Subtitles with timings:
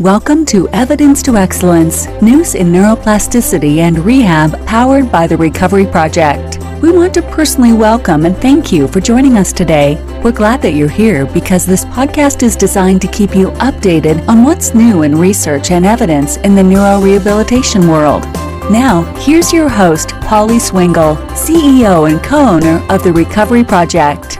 [0.00, 6.58] Welcome to Evidence to Excellence, news in neuroplasticity and rehab powered by the Recovery Project.
[6.82, 10.02] We want to personally welcome and thank you for joining us today.
[10.20, 14.42] We're glad that you're here because this podcast is designed to keep you updated on
[14.42, 18.24] what's new in research and evidence in the neurorehabilitation world.
[18.72, 24.33] Now, here's your host, Polly Swingle, CEO and co owner of the Recovery Project.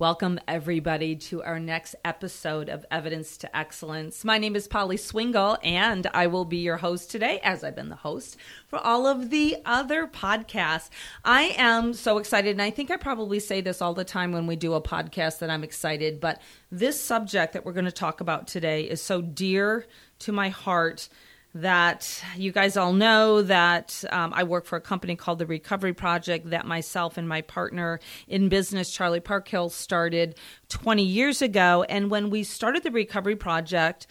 [0.00, 4.24] Welcome, everybody, to our next episode of Evidence to Excellence.
[4.24, 7.88] My name is Polly Swingle, and I will be your host today, as I've been
[7.88, 8.36] the host
[8.68, 10.90] for all of the other podcasts.
[11.24, 14.46] I am so excited, and I think I probably say this all the time when
[14.46, 16.40] we do a podcast that I'm excited, but
[16.70, 19.84] this subject that we're going to talk about today is so dear
[20.20, 21.08] to my heart
[21.54, 25.94] that you guys all know that um, I work for a company called the Recovery
[25.94, 30.36] Project that myself and my partner in business, Charlie Parkhill, started
[30.68, 31.84] 20 years ago.
[31.88, 34.06] And when we started the Recovery Project,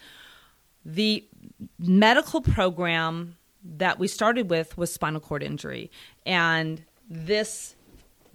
[0.84, 1.26] the
[1.78, 5.90] medical program that we started with was spinal cord injury.
[6.26, 7.76] And this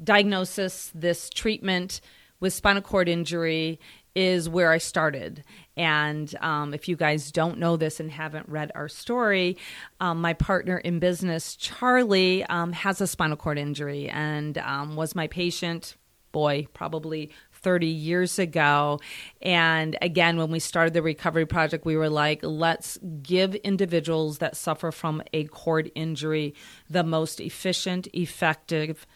[0.04, 2.02] diagnosis, this treatment
[2.40, 3.80] with spinal cord injury
[4.16, 5.44] is where I started.
[5.76, 9.58] And um, if you guys don't know this and haven't read our story,
[10.00, 15.16] um, my partner in business, Charlie, um, has a spinal cord injury and um, was
[15.16, 15.96] my patient,
[16.32, 17.32] boy, probably
[17.64, 19.00] 30 years ago.
[19.42, 24.58] And again, when we started the recovery project, we were like, let's give individuals that
[24.58, 26.54] suffer from a cord injury
[26.90, 29.08] the most efficient, effective,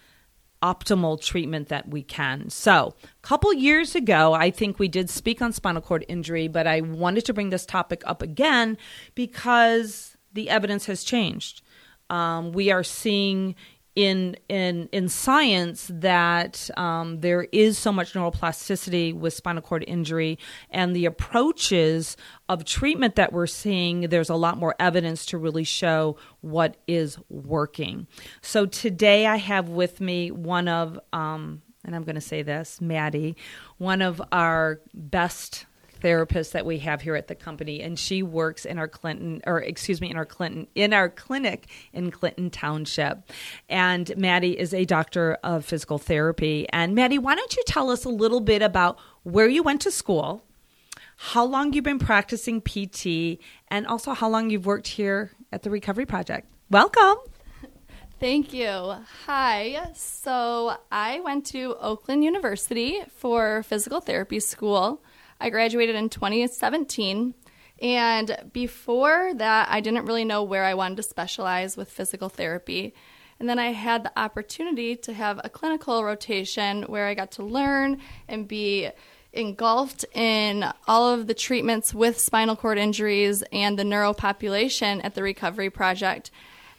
[0.62, 2.50] optimal treatment that we can.
[2.50, 6.68] So, a couple years ago, I think we did speak on spinal cord injury, but
[6.68, 8.78] I wanted to bring this topic up again
[9.16, 11.62] because the evidence has changed.
[12.10, 13.56] Um, we are seeing
[13.98, 20.38] in in in science that um, there is so much neuroplasticity with spinal cord injury,
[20.70, 22.16] and the approaches
[22.48, 27.18] of treatment that we're seeing, there's a lot more evidence to really show what is
[27.28, 28.06] working.
[28.42, 32.80] So today, I have with me one of, um, and I'm going to say this,
[32.80, 33.36] Maddie,
[33.80, 35.66] one of our best
[35.98, 39.60] therapist that we have here at the company, and she works in our Clinton, or
[39.60, 43.30] excuse me, in our Clinton, in our clinic in Clinton Township.
[43.70, 46.68] And Maddie is a doctor of physical therapy.
[46.70, 49.92] And Maddie, why don't you tell us a little bit about where you went to
[49.92, 50.44] school,
[51.18, 55.70] how long you've been practicing PT, and also how long you've worked here at the
[55.70, 56.48] Recovery Project?
[56.70, 57.18] Welcome.
[58.20, 58.96] Thank you.
[59.28, 59.92] Hi.
[59.94, 65.04] So I went to Oakland University for physical therapy school.
[65.40, 67.34] I graduated in 2017.
[67.82, 72.94] And before that, I didn't really know where I wanted to specialize with physical therapy.
[73.40, 77.44] And then I had the opportunity to have a clinical rotation where I got to
[77.44, 78.90] learn and be
[79.32, 85.14] engulfed in all of the treatments with spinal cord injuries and the neuro population at
[85.14, 86.32] the Recovery Project.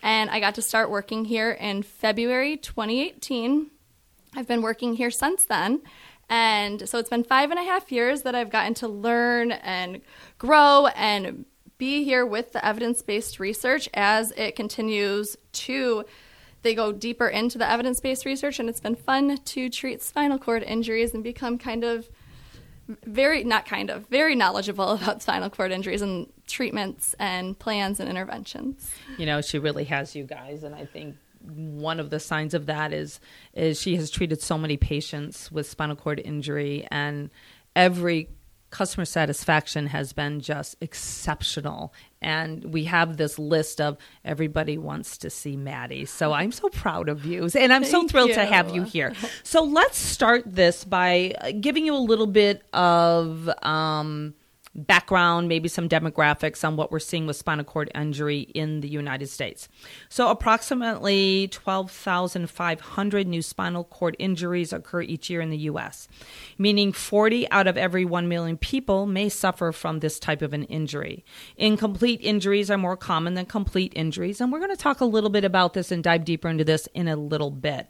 [0.02, 3.70] And I got to start working here in February 2018.
[4.34, 5.80] I've been working here since then.
[6.31, 10.00] And so it's been five and a half years that I've gotten to learn and
[10.39, 11.47] grow and
[11.78, 16.05] be here with the evidence based research as it continues to.
[16.62, 20.38] They go deeper into the evidence based research, and it's been fun to treat spinal
[20.38, 22.09] cord injuries and become kind of
[23.05, 28.09] very, not kind of, very knowledgeable about spinal cord injuries and treatments and plans and
[28.09, 28.91] interventions.
[29.19, 32.66] You know, she really has you guys, and I think one of the signs of
[32.66, 33.21] that is
[33.54, 37.31] is she has treated so many patients with spinal cord injury and
[37.75, 38.28] every
[38.71, 41.93] customer satisfaction has been just exceptional.
[42.21, 46.04] And we have this list of everybody wants to see maddie.
[46.04, 48.34] So i'm so proud of you and i'm Thank so thrilled you.
[48.34, 48.82] to have you.
[48.82, 49.15] here.
[49.43, 54.34] So let's start this by giving you a little bit of um,
[54.75, 59.29] background, maybe some demographics on what we're seeing with spinal cord injury in the United
[59.29, 59.69] States.
[60.09, 66.09] So, approximately 12,500 new spinal cord injuries occur each year in the U.S.,
[66.59, 70.65] meaning 40 out of every 1 million people may suffer from this type of an
[70.65, 71.25] injury.
[71.56, 75.31] Incomplete injuries are more common than complete injuries, and we're going to talk a little
[75.31, 77.88] bit about this and dive deeper into this in a little bit.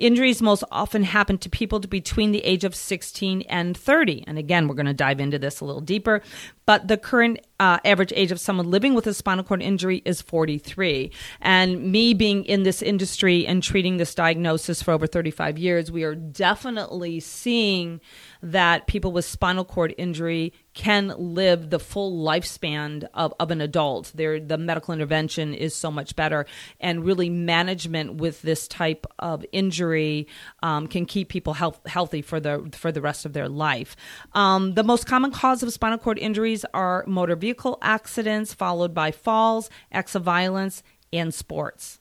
[0.00, 4.24] Injuries most often happen to people between the age of 16 and 30.
[4.26, 6.22] And again, we're going to dive into this a little deeper.
[6.64, 10.22] But the current uh, average age of someone living with a spinal cord injury is
[10.22, 11.12] 43.
[11.42, 16.02] And me being in this industry and treating this diagnosis for over 35 years, we
[16.02, 18.00] are definitely seeing
[18.42, 24.12] that people with spinal cord injury can live the full lifespan of, of an adult.
[24.14, 26.46] There, the medical intervention is so much better,
[26.78, 30.28] and really management with this type of injury
[30.62, 33.96] um, can keep people health, healthy for the for the rest of their life.
[34.32, 38.94] Um, the most common cause of spinal cord injuries are motor vehicle vehicle accidents, followed
[38.94, 41.98] by falls, acts of violence, and sports.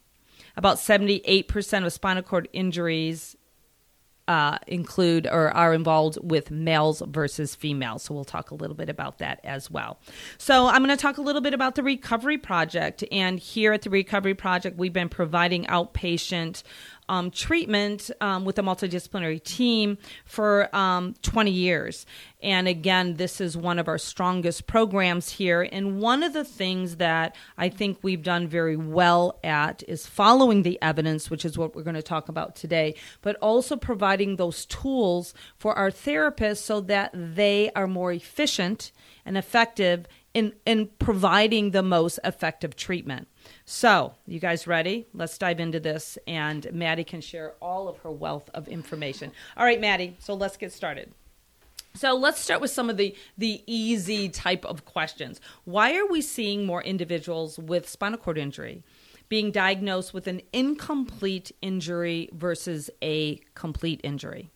[0.56, 3.36] About 78% of spinal cord injuries
[4.28, 8.04] uh, include or are involved with males versus females.
[8.04, 9.98] So we'll talk a little bit about that as well.
[10.38, 13.04] So I'm going to talk a little bit about the Recovery Project.
[13.12, 16.62] And here at the Recovery Project, we've been providing outpatient
[17.09, 22.06] um, treatment um, with a multidisciplinary team for um, 20 years.
[22.41, 25.67] And again, this is one of our strongest programs here.
[25.69, 30.61] And one of the things that I think we've done very well at is following
[30.61, 34.65] the evidence, which is what we're going to talk about today, but also providing those
[34.67, 38.91] tools for our therapists so that they are more efficient
[39.25, 43.27] and effective in, in providing the most effective treatment.
[43.71, 45.06] So, you guys ready?
[45.13, 49.31] Let's dive into this, and Maddie can share all of her wealth of information.
[49.56, 51.12] All right, Maddie, so let's get started.
[51.94, 55.39] So let's start with some of the the easy type of questions.
[55.66, 58.81] Why are we seeing more individuals with spinal cord injury
[59.30, 64.50] being diagnosed with an incomplete injury versus a complete injury?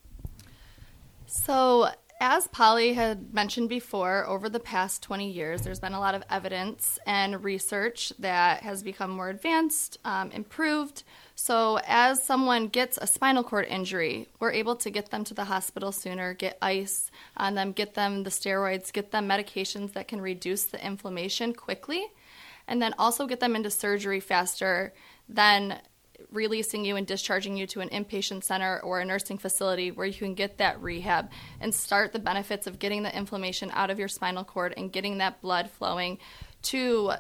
[1.27, 1.89] So
[2.23, 6.23] as Polly had mentioned before, over the past 20 years, there's been a lot of
[6.29, 11.03] evidence and research that has become more advanced, um, improved.
[11.35, 15.43] So, as someone gets a spinal cord injury, we're able to get them to the
[15.43, 20.21] hospital sooner, get ice on them, get them the steroids, get them medications that can
[20.21, 22.05] reduce the inflammation quickly,
[22.69, 24.93] and then also get them into surgery faster
[25.27, 25.77] than
[26.31, 30.13] releasing you and discharging you to an inpatient center or a nursing facility where you
[30.13, 31.29] can get that rehab
[31.59, 35.17] and start the benefits of getting the inflammation out of your spinal cord and getting
[35.17, 36.17] that blood flowing
[36.61, 37.13] to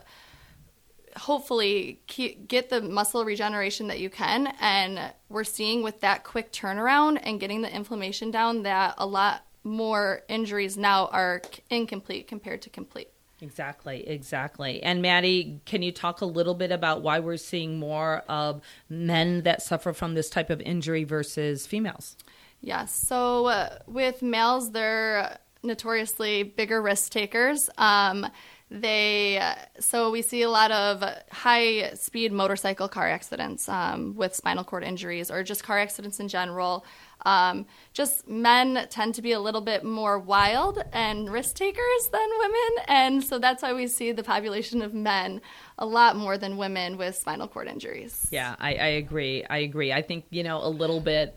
[1.15, 2.01] hopefully
[2.47, 4.47] get the muscle regeneration that you can.
[4.59, 9.45] And we're seeing with that quick turnaround and getting the inflammation down that a lot
[9.63, 13.09] more injuries now are incomplete compared to complete
[13.43, 14.81] Exactly, exactly.
[14.81, 19.43] And Maddie, can you talk a little bit about why we're seeing more of men
[19.43, 22.15] that suffer from this type of injury versus females?
[22.61, 22.95] Yes.
[22.95, 27.69] So uh, with males, they're notoriously bigger risk takers.
[27.77, 28.27] Um,
[28.71, 29.39] they
[29.79, 34.83] so we see a lot of high speed motorcycle car accidents um, with spinal cord
[34.83, 36.85] injuries or just car accidents in general
[37.25, 42.27] um, just men tend to be a little bit more wild and risk takers than
[42.39, 42.85] women.
[42.87, 45.41] And so that's why we see the population of men
[45.77, 48.27] a lot more than women with spinal cord injuries.
[48.31, 49.43] Yeah, I, I agree.
[49.49, 49.91] I agree.
[49.91, 51.35] I think, you know, a little bit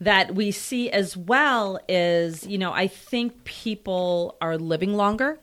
[0.00, 5.38] that we see as well is, you know, I think people are living longer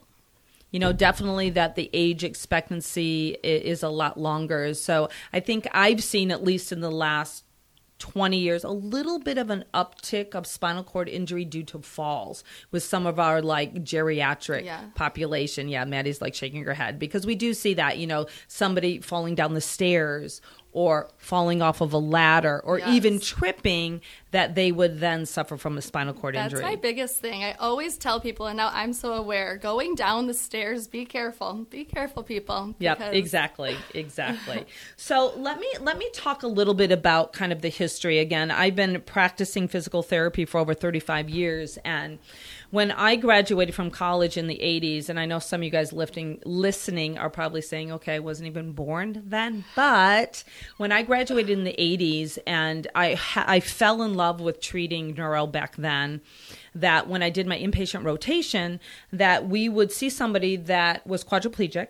[0.72, 6.04] you know definitely that the age expectancy is a lot longer so i think i've
[6.04, 7.44] seen at least in the last
[8.00, 12.44] 20 years a little bit of an uptick of spinal cord injury due to falls
[12.72, 14.86] with some of our like geriatric yeah.
[14.96, 19.00] population yeah maddie's like shaking her head because we do see that you know somebody
[19.00, 22.90] falling down the stairs or falling off of a ladder or yes.
[22.90, 24.02] even tripping
[24.32, 26.62] that they would then suffer from a spinal cord That's injury.
[26.62, 27.44] That's my biggest thing.
[27.44, 31.66] I always tell people, and now I'm so aware going down the stairs, be careful.
[31.72, 32.76] Be careful, people.
[32.78, 33.76] Yep, exactly.
[33.96, 34.66] Exactly.
[34.96, 38.52] so let me let me talk a little bit about kind of the history again.
[38.52, 42.20] I've been practicing physical therapy for over 35 years and
[42.72, 45.92] when I graduated from college in the 80s, and I know some of you guys
[45.92, 49.66] lifting, listening are probably saying, okay, I wasn't even born then.
[49.76, 50.44] But
[50.78, 55.48] when I graduated in the 80s and I, I fell in love with treating neuro
[55.48, 56.22] back then,
[56.76, 58.80] that when I did my inpatient rotation,
[59.12, 61.88] that we would see somebody that was quadriplegic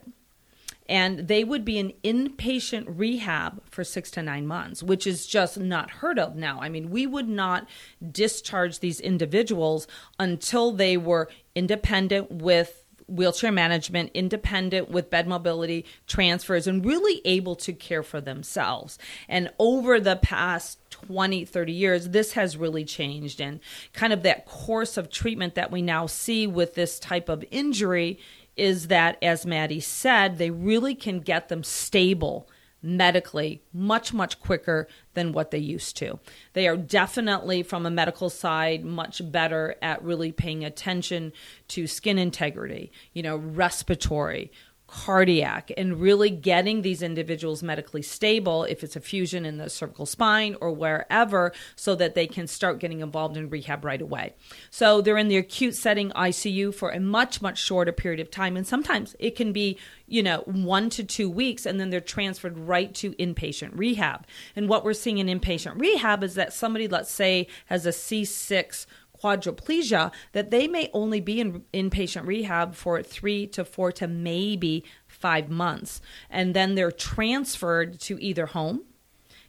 [0.89, 5.58] and they would be in inpatient rehab for six to nine months, which is just
[5.58, 6.60] not heard of now.
[6.60, 7.69] I mean, we would not
[8.12, 16.67] discharge these individuals until they were independent with wheelchair management, independent with bed mobility, transfers,
[16.67, 18.98] and really able to care for themselves.
[19.27, 23.41] And over the past 20, 30 years, this has really changed.
[23.41, 23.60] And
[23.93, 28.19] kind of that course of treatment that we now see with this type of injury
[28.60, 32.50] is that, as Maddie said, they really can get them stable
[32.82, 36.20] medically much, much quicker than what they used to.
[36.54, 41.34] They are definitely, from a medical side, much better at really paying attention
[41.70, 44.51] to skin integrity, you know, respiratory,
[44.89, 50.05] cardiac and really getting these individuals medically stable if it's a fusion in the cervical
[50.05, 54.34] spine or wherever so that they can start getting involved in rehab right away.
[54.72, 58.58] So they're in the acute setting ICU for a much much shorter period of time
[58.58, 59.77] and sometimes it can be,
[60.08, 64.25] you know, 1 to 2 weeks and then they're transferred right to inpatient rehab.
[64.55, 68.86] And what we're seeing in inpatient rehab is that somebody let's say has a C6
[69.21, 74.83] quadriplegia that they may only be in inpatient rehab for three to four to maybe
[75.07, 76.01] five months.
[76.29, 78.83] And then they're transferred to either home.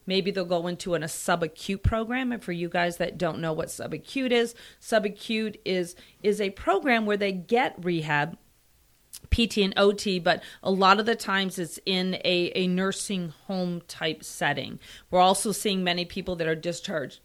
[0.07, 2.33] Maybe they'll go into an, a subacute program.
[2.33, 7.07] And for you guys that don't know what subacute is, subacute is is a program
[7.07, 8.37] where they get rehab
[9.31, 13.83] PT and OT, but a lot of the times it's in a, a nursing home
[13.87, 14.81] type setting.
[15.11, 17.21] We're also seeing many people that are discharged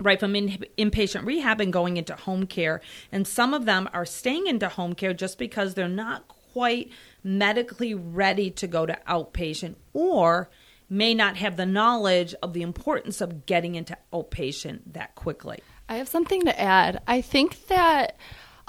[0.00, 2.80] right from in, inpatient rehab and going into home care.
[3.12, 6.90] And some of them are staying into home care just because they're not quite
[7.22, 10.50] medically ready to go to outpatient or
[10.88, 15.60] may not have the knowledge of the importance of getting into outpatient that quickly.
[15.88, 17.02] I have something to add.
[17.06, 18.16] I think that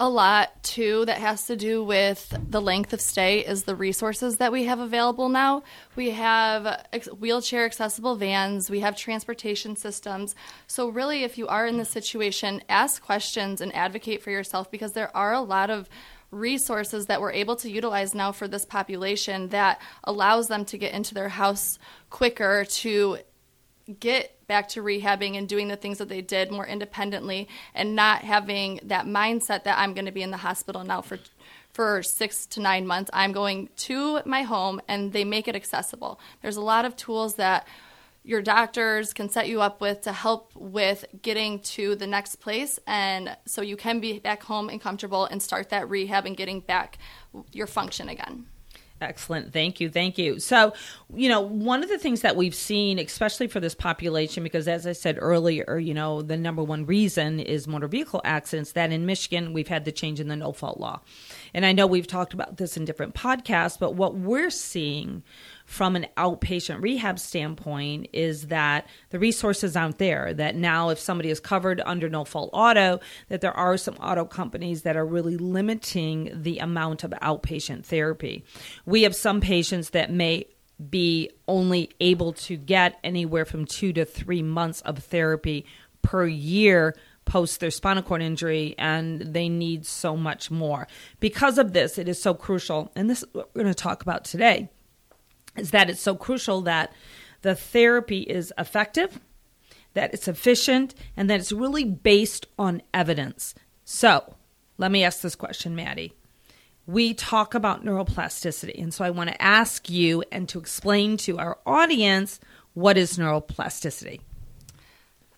[0.02, 4.38] a lot too that has to do with the length of stay is the resources
[4.38, 5.62] that we have available now.
[5.96, 6.88] We have
[7.20, 10.34] wheelchair accessible vans, we have transportation systems.
[10.66, 14.94] So, really, if you are in this situation, ask questions and advocate for yourself because
[14.94, 15.88] there are a lot of
[16.32, 20.94] resources that we're able to utilize now for this population that allows them to get
[20.94, 21.78] into their house
[22.10, 23.20] quicker to
[24.00, 28.24] get back to rehabbing and doing the things that they did more independently and not
[28.24, 31.20] having that mindset that I'm going to be in the hospital now for
[31.74, 33.10] for 6 to 9 months.
[33.14, 36.20] I'm going to my home and they make it accessible.
[36.42, 37.66] There's a lot of tools that
[38.24, 42.80] your doctors can set you up with to help with getting to the next place
[42.86, 46.60] and so you can be back home and comfortable and start that rehab and getting
[46.60, 46.98] back
[47.52, 48.46] your function again.
[49.02, 49.52] Excellent.
[49.52, 49.90] Thank you.
[49.90, 50.40] Thank you.
[50.40, 50.74] So,
[51.12, 54.86] you know, one of the things that we've seen, especially for this population, because as
[54.86, 59.08] I said earlier, you know, the number one reason is motor vehicle accidents, that in
[59.08, 61.02] Michigan, we've had the change in the no fault law.
[61.52, 65.24] And I know we've talked about this in different podcasts, but what we're seeing
[65.72, 70.34] from an outpatient rehab standpoint is that the resources aren't there.
[70.34, 73.00] That now, if somebody is covered under no fault auto,
[73.30, 78.44] that there are some auto companies that are really limiting the amount of outpatient therapy.
[78.86, 80.48] We have some patients that may
[80.90, 85.66] be only able to get anywhere from two to three months of therapy
[86.02, 90.86] per year post their spinal cord injury and they need so much more.
[91.22, 94.02] Because of this, it is so crucial, and this is what we're going to talk
[94.02, 94.70] about today
[95.58, 96.94] is that it's so crucial that
[97.42, 99.20] the therapy is effective,
[99.94, 103.56] that it's efficient, and that it's really based on evidence.
[103.84, 104.36] So,
[104.78, 106.14] let me ask this question, Maddie.
[106.88, 111.38] We talk about neuroplasticity, and so I want to ask you and to explain to
[111.38, 112.40] our audience
[112.74, 114.22] what is neuroplasticity.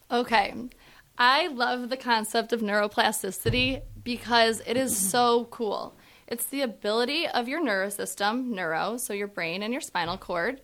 [0.10, 0.54] Okay.
[1.18, 5.96] I love the concept of neuroplasticity because it is so cool.
[6.28, 10.62] It's the ability of your nervous system, neuro, so your brain and your spinal cord,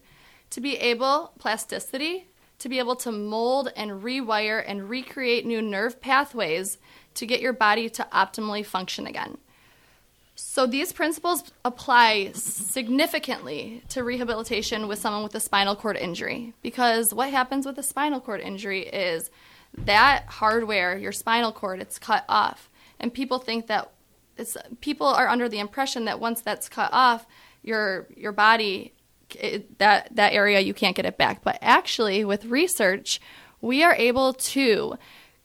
[0.51, 2.28] to be able, plasticity,
[2.60, 6.78] to be able to mold and rewire and recreate new nerve pathways
[7.16, 9.38] to get your body to optimally function again.
[10.36, 17.13] So these principles apply significantly to rehabilitation with someone with a spinal cord injury because
[17.13, 19.30] what happens with a spinal cord injury is
[19.78, 22.70] that hardware, your spinal cord, it's cut off.
[23.01, 23.92] And people think that
[24.39, 27.27] it's people are under the impression that once that's cut off,
[27.62, 28.93] your your body
[29.36, 31.43] it, that that area you can't get it back.
[31.43, 33.19] But actually, with research,
[33.62, 34.98] we are able to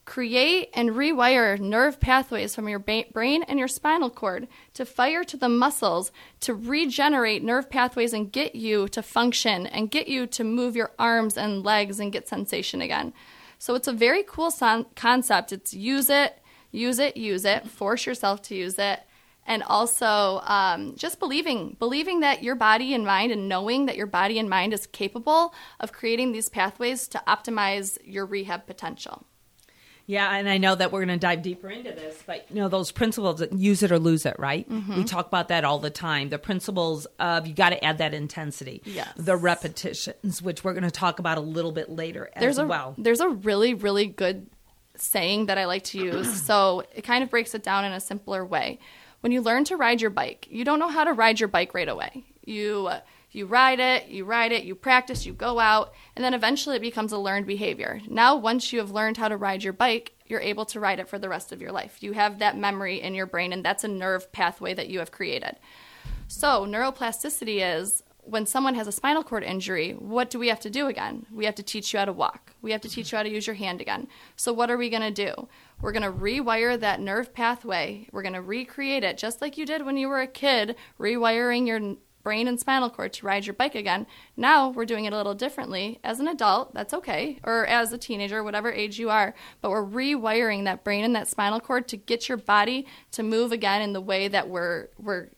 [0.05, 5.25] create and rewire nerve pathways from your ba- brain and your spinal cord to fire
[5.25, 10.27] to the muscles to regenerate nerve pathways and get you to function and get you
[10.27, 13.15] to move your arms and legs and get sensation again.
[13.59, 15.53] So it's a very cool son- concept.
[15.53, 16.39] It's use it
[16.75, 19.01] use it, use it, force yourself to use it.
[19.47, 24.07] And also, um, just believing, believing that your body and mind, and knowing that your
[24.07, 29.27] body and mind is capable of creating these pathways to optimize your rehab potential.
[30.07, 32.69] Yeah, and I know that we're going to dive deeper into this, but you know
[32.69, 34.69] those principles that use it or lose it, right?
[34.69, 34.97] Mm-hmm.
[34.97, 36.29] We talk about that all the time.
[36.29, 39.09] The principles of you got to add that intensity, yes.
[39.17, 42.67] the repetitions, which we're going to talk about a little bit later there's as a,
[42.67, 42.95] well.
[42.99, 44.47] There's a really, really good
[44.97, 46.43] saying that I like to use.
[46.47, 48.79] so it kind of breaks it down in a simpler way.
[49.21, 51.75] When you learn to ride your bike, you don't know how to ride your bike
[51.75, 52.25] right away.
[52.45, 52.91] You
[53.35, 56.83] you ride it, you ride it, you practice, you go out, and then eventually it
[56.83, 58.01] becomes a learned behavior.
[58.09, 61.09] Now, once you have learned how to ride your bike, you're able to ride it
[61.09, 62.01] for the rest of your life.
[62.01, 65.11] You have that memory in your brain, and that's a nerve pathway that you have
[65.11, 65.57] created.
[66.29, 70.71] So, neuroplasticity is when someone has a spinal cord injury, what do we have to
[70.71, 71.27] do again?
[71.33, 72.53] We have to teach you how to walk.
[72.63, 74.09] We have to teach you how to use your hand again.
[74.37, 75.49] So, what are we going to do?
[75.81, 78.09] We're going to rewire that nerve pathway.
[78.13, 81.67] We're going to recreate it just like you did when you were a kid, rewiring
[81.67, 84.07] your brain and spinal cord to ride your bike again.
[84.37, 86.01] Now we're doing it a little differently.
[86.03, 89.85] As an adult, that's okay, or as a teenager, whatever age you are, but we're
[89.85, 93.93] rewiring that brain and that spinal cord to get your body to move again in
[93.93, 95.29] the way that we're we're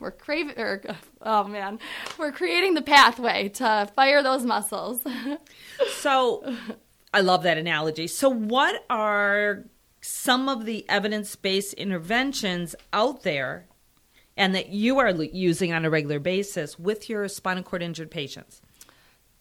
[0.00, 0.82] we're craving or
[1.22, 1.78] oh man
[2.18, 5.00] we're creating the pathway to fire those muscles.
[5.96, 6.56] So
[7.12, 8.06] i love that analogy.
[8.06, 9.64] So what are
[10.00, 13.66] some of the evidence-based interventions out there
[14.36, 18.60] and that you are using on a regular basis with your spinal cord injured patients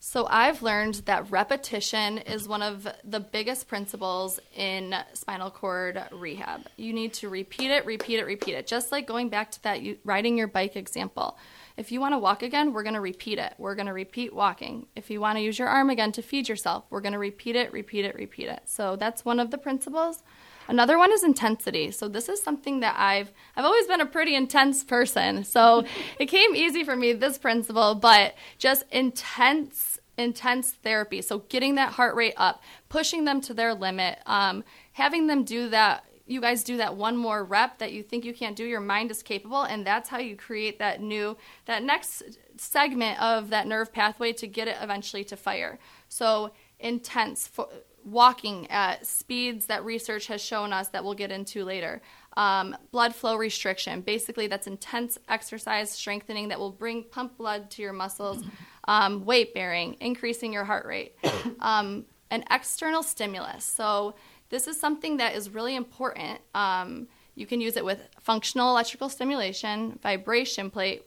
[0.03, 6.61] so I've learned that repetition is one of the biggest principles in spinal cord rehab.
[6.75, 8.65] You need to repeat it, repeat it, repeat it.
[8.65, 11.37] Just like going back to that riding your bike example.
[11.77, 13.53] If you want to walk again, we're going to repeat it.
[13.59, 14.87] We're going to repeat walking.
[14.95, 17.55] If you want to use your arm again to feed yourself, we're going to repeat
[17.55, 18.61] it, repeat it, repeat it.
[18.65, 20.23] So that's one of the principles.
[20.71, 21.91] Another one is intensity.
[21.91, 25.43] So this is something that I've I've always been a pretty intense person.
[25.43, 25.83] So
[26.19, 31.21] it came easy for me this principle, but just intense intense therapy.
[31.21, 34.63] So getting that heart rate up, pushing them to their limit, um,
[34.93, 36.05] having them do that.
[36.25, 38.63] You guys do that one more rep that you think you can't do.
[38.63, 41.35] Your mind is capable, and that's how you create that new,
[41.65, 42.23] that next
[42.55, 45.79] segment of that nerve pathway to get it eventually to fire.
[46.07, 47.69] So intense fo-
[48.03, 52.01] walking at speeds that research has shown us that we'll get into later.
[52.37, 57.81] Um, blood flow restriction, basically, that's intense exercise strengthening that will bring pump blood to
[57.81, 58.43] your muscles
[58.87, 61.15] um, weight bearing, increasing your heart rate,
[61.59, 63.65] um, an external stimulus.
[63.65, 64.15] So,
[64.49, 66.41] this is something that is really important.
[66.53, 71.03] Um, you can use it with functional electrical stimulation, vibration plate,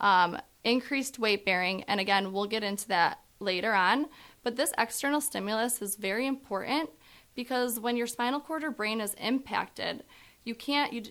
[0.00, 4.06] um, increased weight bearing, and again, we'll get into that later on.
[4.48, 6.88] But this external stimulus is very important
[7.34, 10.04] because when your spinal cord or brain is impacted,
[10.42, 11.02] you can't you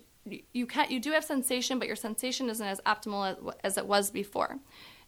[0.54, 3.86] you can't you do have sensation, but your sensation isn't as optimal as, as it
[3.86, 4.58] was before.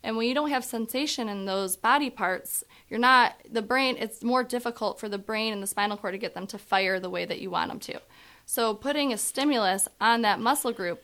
[0.04, 4.24] And when you don't have sensation in those body parts, you're not, the brain, it's
[4.24, 7.10] more difficult for the brain and the spinal cord to get them to fire the
[7.10, 8.00] way that you want them to.
[8.46, 11.02] So putting a stimulus on that muscle group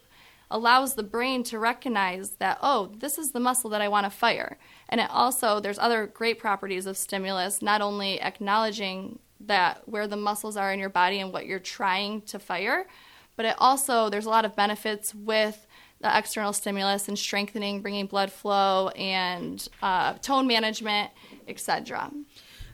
[0.51, 4.11] allows the brain to recognize that, oh, this is the muscle that I want to
[4.11, 4.59] fire.
[4.89, 10.17] And it also, there's other great properties of stimulus, not only acknowledging that where the
[10.17, 12.87] muscles are in your body and what you're trying to fire,
[13.35, 15.65] but it also, there's a lot of benefits with
[16.01, 21.11] the external stimulus and strengthening, bringing blood flow and uh, tone management,
[21.47, 22.11] etc.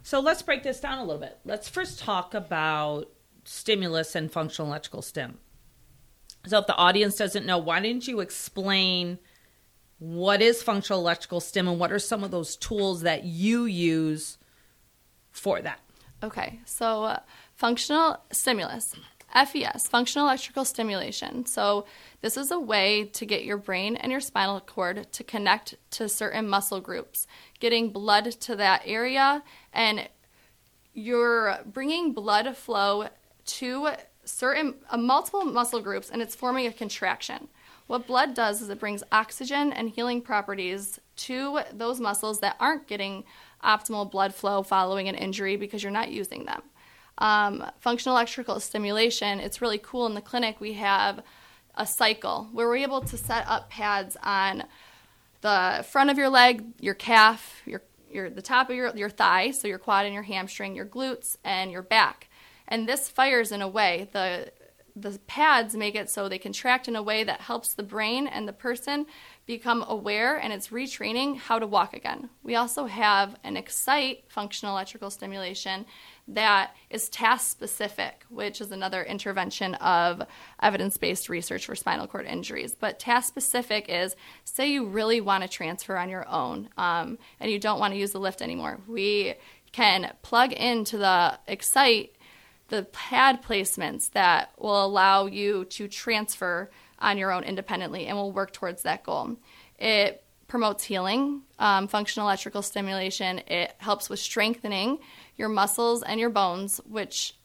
[0.04, 1.38] So let's break this down a little bit.
[1.46, 3.06] Let's first talk about
[3.44, 5.38] stimulus and functional electrical stim.
[6.48, 9.20] So if the audience doesn't know, why didn't you explain
[10.02, 14.40] what is functional electrical stim and what are some of those tools that you use
[15.30, 15.80] for that?
[16.24, 17.20] Okay, so uh,
[17.56, 18.96] functional stimulus
[19.32, 21.46] FES, functional electrical stimulation.
[21.46, 21.86] So,
[22.22, 26.10] this is a way to get your brain and your spinal cord to connect to
[26.10, 27.28] certain muscle groups,
[27.60, 30.10] getting blood to that area, and
[30.94, 33.08] you're bringing blood flow
[33.46, 33.90] to
[34.26, 37.48] certain uh, multiple muscle groups, and it's forming a contraction.
[37.92, 42.88] What blood does is it brings oxygen and healing properties to those muscles that aren't
[42.88, 43.26] getting
[43.64, 46.64] optimal blood flow following an injury because you're not using them
[47.22, 50.60] um, functional electrical stimulation, it's really cool in the clinic.
[50.60, 51.22] We have
[51.76, 54.64] a cycle where we're able to set up pads on
[55.42, 59.52] the front of your leg, your calf, your, your the top of your, your thigh,
[59.52, 62.28] so your quad and your hamstring, your glutes, and your back.
[62.68, 64.10] And this fires in a way.
[64.12, 64.52] The
[64.96, 68.48] the pads make it so they contract in a way that helps the brain and
[68.48, 69.06] the person
[69.46, 72.30] become aware and it's retraining how to walk again.
[72.44, 75.86] We also have an Xcite functional electrical stimulation
[76.28, 80.22] that is task specific, which is another intervention of
[80.62, 82.76] evidence based research for spinal cord injuries.
[82.80, 87.52] But task specific is say you really want to transfer on your own um, and
[87.52, 88.80] you don't want to use the lift anymore.
[88.88, 89.36] We
[89.72, 92.10] can plug into the Xcite
[92.72, 98.32] the pad placements that will allow you to transfer on your own independently and will
[98.32, 99.36] work towards that goal.
[99.78, 103.40] It promotes healing, um, functional electrical stimulation.
[103.48, 105.00] It helps with strengthening
[105.36, 107.36] your muscles and your bones, which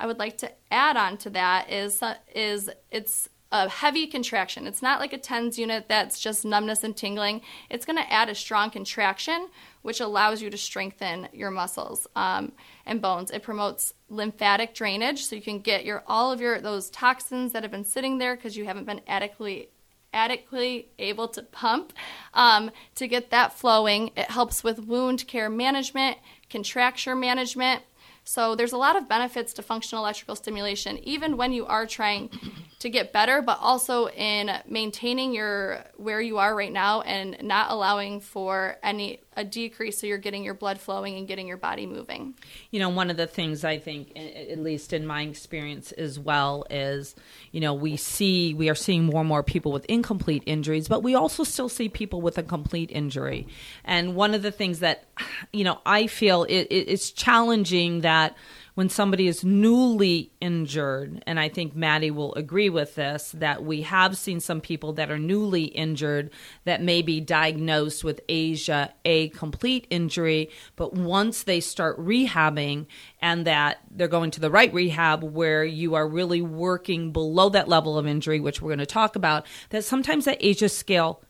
[0.00, 2.02] I would like to add on to that is
[2.34, 4.66] is it's a heavy contraction.
[4.66, 7.42] It's not like a TENS unit that's just numbness and tingling.
[7.68, 9.48] It's going to add a strong contraction,
[9.82, 12.52] which allows you to strengthen your muscles um,
[12.86, 13.30] and bones.
[13.30, 17.62] It promotes lymphatic drainage, so you can get your all of your those toxins that
[17.62, 19.68] have been sitting there because you haven't been adequately
[20.14, 21.92] adequately able to pump
[22.34, 24.10] um, to get that flowing.
[24.16, 26.18] It helps with wound care management,
[26.50, 27.82] contracture management.
[28.24, 32.30] So there's a lot of benefits to functional electrical stimulation, even when you are trying
[32.78, 37.70] to get better, but also in maintaining your where you are right now and not
[37.70, 41.86] allowing for any a decrease so you're getting your blood flowing and getting your body
[41.86, 42.34] moving.
[42.70, 46.66] You know, one of the things I think at least in my experience as well
[46.70, 47.14] is,
[47.50, 51.02] you know, we see we are seeing more and more people with incomplete injuries, but
[51.02, 53.46] we also still see people with a complete injury.
[53.84, 55.04] And one of the things that
[55.52, 58.36] you know, I feel it, it, it's challenging that
[58.74, 63.82] when somebody is newly injured, and I think Maddie will agree with this, that we
[63.82, 66.30] have seen some people that are newly injured
[66.64, 72.86] that may be diagnosed with ASIA, a complete injury, but once they start rehabbing
[73.20, 77.68] and that they're going to the right rehab where you are really working below that
[77.68, 81.22] level of injury, which we're going to talk about, that sometimes that ASIA scale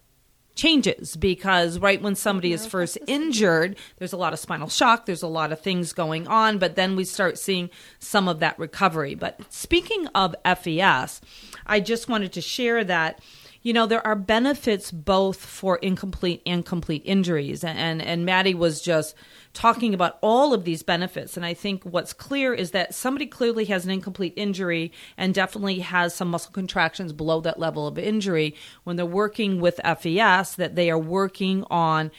[0.55, 5.23] changes because right when somebody is first injured, there's a lot of spinal shock, there's
[5.23, 9.15] a lot of things going on, but then we start seeing some of that recovery.
[9.15, 11.21] But speaking of FES,
[11.67, 13.21] I just wanted to share that
[13.63, 18.81] you know there are benefits both for incomplete and complete injuries and and Maddie was
[18.81, 19.15] just
[19.53, 21.37] talking about all of these benefits.
[21.37, 25.81] And I think what's clear is that somebody clearly has an incomplete injury and definitely
[25.81, 28.55] has some muscle contractions below that level of injury.
[28.85, 32.11] When they're working with FES, that they are working on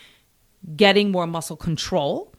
[0.75, 2.33] getting more muscle control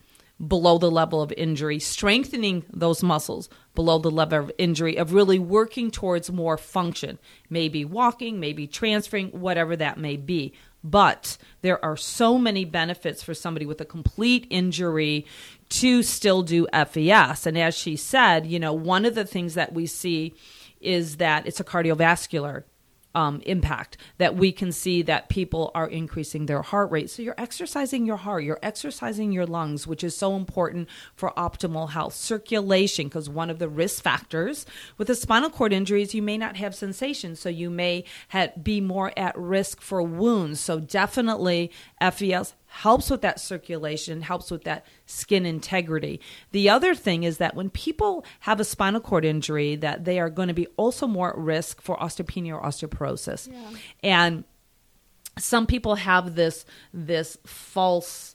[0.44, 5.38] below the level of injury, strengthening those muscles below the level of injury, of really
[5.38, 7.18] working towards more function,
[7.48, 10.52] maybe walking, maybe transferring, whatever that may be.
[10.82, 15.24] But there are so many benefits for somebody with a complete injury
[15.70, 17.46] to still do FES.
[17.46, 20.34] And as she said, you know, one of the things that we see
[20.80, 22.64] is that it's a cardiovascular
[23.14, 27.10] um, impact that we can see that people are increasing their heart rate.
[27.10, 31.90] So you're exercising your heart, you're exercising your lungs, which is so important for optimal
[31.90, 32.14] health.
[32.14, 34.66] Circulation, because one of the risk factors
[34.98, 38.80] with the spinal cord injuries, you may not have sensation, so you may have, be
[38.80, 40.60] more at risk for wounds.
[40.60, 41.70] So definitely
[42.12, 46.20] FES helps with that circulation, helps with that skin integrity.
[46.50, 50.30] The other thing is that when people have a spinal cord injury, that they are
[50.30, 53.50] going to be also more at risk for osteopenia or osteoporosis.
[53.50, 53.70] Yeah.
[54.02, 54.44] And
[55.38, 58.34] some people have this this false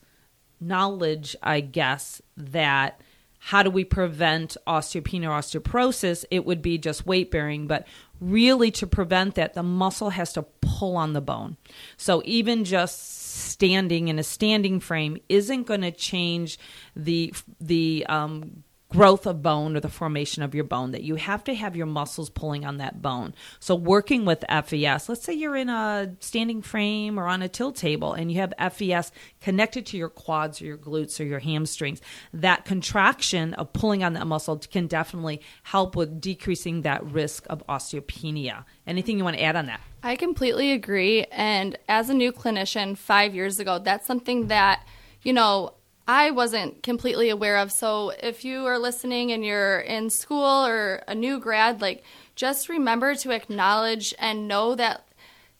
[0.60, 3.02] knowledge, I guess, that
[3.40, 6.26] how do we prevent osteopenia or osteoporosis?
[6.30, 7.88] It would be just weight bearing, but
[8.20, 10.42] really to prevent that, the muscle has to
[10.80, 11.58] pull on the bone.
[11.98, 16.58] So even just standing in a standing frame isn't going to change
[16.96, 21.44] the the um, growth of bone or the formation of your bone that you have
[21.44, 23.34] to have your muscles pulling on that bone.
[23.60, 27.76] So working with fes let's say you're in a standing frame or on a tilt
[27.76, 32.02] table and you have fes connected to your quads or your glutes or your hamstrings
[32.34, 37.66] that contraction of pulling on that muscle can definitely help with decreasing that risk of
[37.68, 38.66] osteopenia.
[38.88, 39.82] Anything you want to add on that?
[40.02, 41.26] I completely agree.
[41.26, 44.86] And as a new clinician five years ago, that's something that,
[45.22, 45.74] you know,
[46.10, 47.72] I wasn't completely aware of.
[47.72, 52.04] So if you are listening and you're in school or a new grad, like
[52.36, 55.08] just remember to acknowledge and know that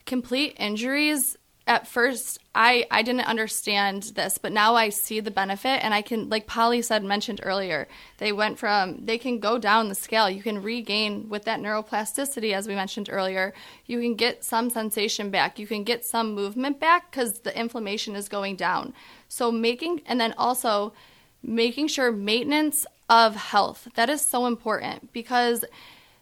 [0.06, 1.36] complete injuries
[1.70, 6.02] at first I, I didn't understand this, but now I see the benefit and I
[6.02, 7.86] can like Polly said mentioned earlier,
[8.18, 10.28] they went from they can go down the scale.
[10.28, 13.54] You can regain with that neuroplasticity as we mentioned earlier.
[13.86, 15.60] You can get some sensation back.
[15.60, 18.92] You can get some movement back cuz the inflammation is going down.
[19.28, 20.92] So making and then also
[21.40, 23.86] making sure maintenance of health.
[23.94, 25.64] That is so important because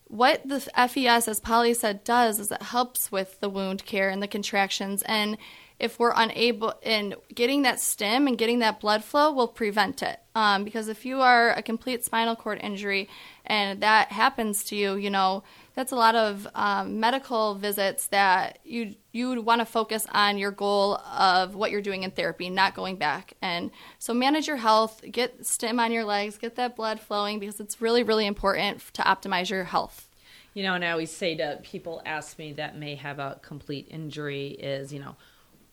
[0.09, 4.23] what the FES, as Polly said, does is it helps with the wound care and
[4.23, 5.03] the contractions.
[5.03, 5.37] And
[5.79, 10.19] if we're unable in getting that stim and getting that blood flow, will prevent it.
[10.35, 13.09] Um, because if you are a complete spinal cord injury
[13.45, 15.45] and that happens to you, you know
[15.79, 20.37] that's a lot of um, medical visits that you you would want to focus on
[20.37, 23.35] your goal of what you're doing in therapy, not going back.
[23.41, 27.61] And so manage your health, get stim on your legs, get that blood flowing because
[27.61, 30.09] it's really really important to optimize your health.
[30.53, 33.87] You know, and I always say to people ask me that may have a complete
[33.89, 35.15] injury is, you know,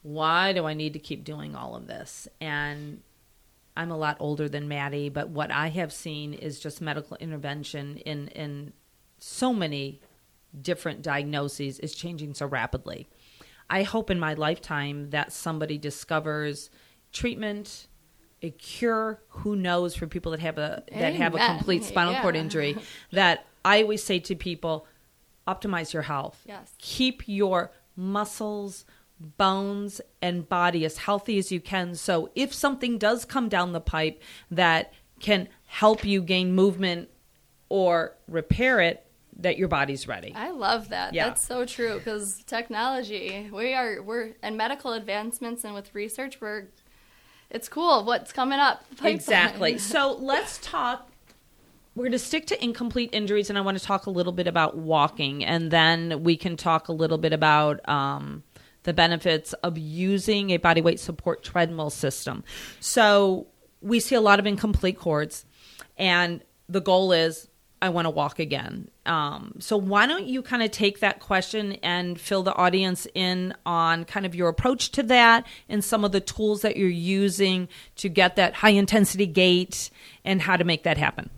[0.04, 2.28] why do I need to keep doing all of this?
[2.40, 3.02] And
[3.76, 7.98] I'm a lot older than Maddie, but what I have seen is just medical intervention
[7.98, 8.74] in in
[9.26, 10.00] so many
[10.62, 13.08] different diagnoses is changing so rapidly.
[13.70, 16.70] I hope in my lifetime that somebody discovers
[17.12, 17.88] treatment,
[18.44, 21.16] a cure, who knows for people that have a that Amen.
[21.16, 22.22] have a complete spinal yeah.
[22.22, 22.78] cord injury
[23.12, 24.86] that I always say to people
[25.48, 26.44] optimize your health.
[26.46, 26.74] Yes.
[26.78, 28.86] Keep your muscles,
[29.20, 33.80] bones and body as healthy as you can so if something does come down the
[33.80, 37.10] pipe that can help you gain movement
[37.70, 39.05] or repair it
[39.38, 40.34] that your body's ready.
[40.36, 41.14] I love that.
[41.14, 41.28] Yeah.
[41.28, 46.68] That's so true because technology, we are we're and medical advancements and with research, we're
[47.50, 48.84] it's cool what's coming up.
[48.98, 49.16] pipeline.
[49.16, 49.78] Exactly.
[49.86, 51.10] So let's talk.
[51.96, 54.48] We're going to stick to incomplete injuries, and I want to talk a little bit
[54.48, 58.44] about walking, and then we can talk a little bit about um,
[58.84, 62.44] the benefits of using a body weight support treadmill system.
[62.82, 63.48] So
[63.80, 65.46] we see a lot of incomplete cords,
[65.98, 67.48] and the goal is
[67.82, 68.90] I want to walk again.
[69.06, 73.54] Um, so why don't you kind of take that question and fill the audience in
[73.66, 77.68] on kind of your approach to that and some of the tools that you're using
[77.98, 79.90] to get that high intensity gait
[80.24, 81.30] and how to make that happen.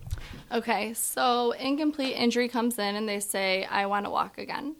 [0.51, 4.77] Okay, so incomplete injury comes in and they say, I want to walk again.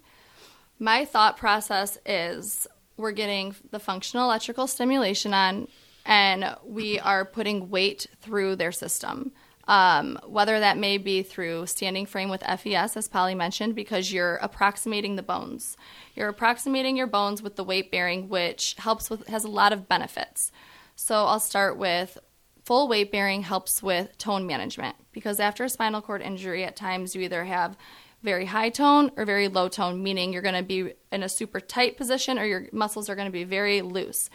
[0.78, 5.68] My thought process is we're getting the functional electrical stimulation on
[6.06, 9.32] and we are putting weight through their system.
[9.68, 14.36] Um, whether that may be through standing frame with FES, as Polly mentioned, because you're
[14.36, 15.76] approximating the bones.
[16.14, 19.86] You're approximating your bones with the weight bearing, which helps with has a lot of
[19.86, 20.50] benefits.
[20.96, 22.16] So I'll start with
[22.64, 27.14] full weight bearing helps with tone management because after a spinal cord injury, at times
[27.14, 27.76] you either have
[28.22, 31.60] very high tone or very low tone, meaning you're going to be in a super
[31.60, 34.28] tight position or your muscles are going to be very loose.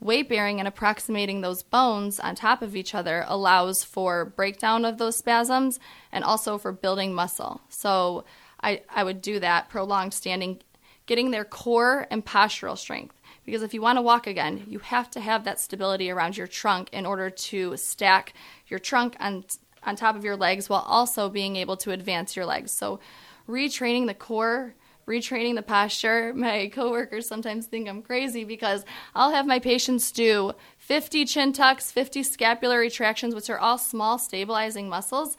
[0.00, 4.96] Weight bearing and approximating those bones on top of each other allows for breakdown of
[4.96, 5.78] those spasms
[6.10, 7.60] and also for building muscle.
[7.68, 8.24] So
[8.62, 10.60] I, I would do that prolonged standing,
[11.04, 13.14] getting their core and postural strength.
[13.44, 16.46] Because if you want to walk again, you have to have that stability around your
[16.46, 18.32] trunk in order to stack
[18.68, 19.44] your trunk on
[19.82, 22.70] on top of your legs while also being able to advance your legs.
[22.72, 23.00] So
[23.48, 24.74] retraining the core,
[25.10, 26.32] retraining the posture.
[26.34, 31.90] My coworkers sometimes think I'm crazy because I'll have my patients do 50 chin tucks,
[31.90, 35.36] 50 scapular retractions, which are all small stabilizing muscles.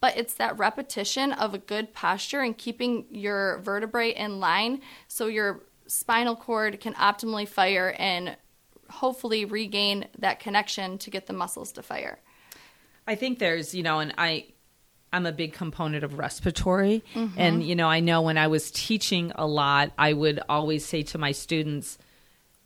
[0.00, 5.26] But it's that repetition of a good posture and keeping your vertebrae in line so
[5.26, 8.36] your spinal cord can optimally fire and
[8.90, 12.18] hopefully regain that connection to get the muscles to fire.
[13.06, 14.46] I think there's, you know, and I
[15.14, 17.04] I'm a big component of respiratory.
[17.14, 17.38] Mm-hmm.
[17.38, 21.02] And, you know, I know when I was teaching a lot, I would always say
[21.04, 21.98] to my students,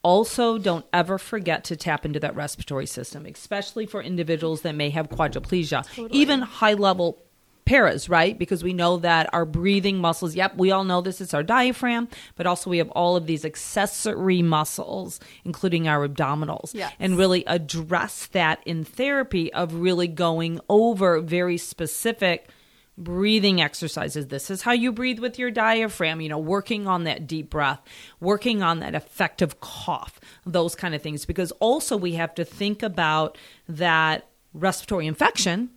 [0.03, 4.91] also don't ever forget to tap into that respiratory system, especially for individuals that may
[4.91, 7.23] have quadriplegia, even high level
[7.69, 8.39] paras, right?
[8.39, 12.09] Because we know that our breathing muscles, yep, we all know this, it's our diaphragm,
[12.35, 16.75] but also we have all of these accessory muscles, including our abdominals.
[16.75, 16.95] Yes.
[16.99, 22.49] And really address that in therapy of really going over very specific
[22.97, 24.29] breathing exercises.
[24.29, 27.81] This is how you breathe with your diaphragm, you know, working on that deep breath,
[28.19, 31.27] working on that effective cough, those kind of things.
[31.27, 33.37] Because also we have to think about
[33.69, 35.71] that respiratory infection.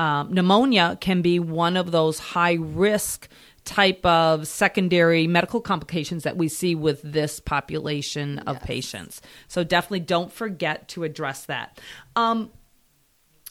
[0.00, 3.28] Um, pneumonia can be one of those high risk
[3.66, 9.20] type of secondary medical complications that we see with this population of patients.
[9.46, 11.78] So definitely don't forget to address that.
[12.16, 12.50] Um,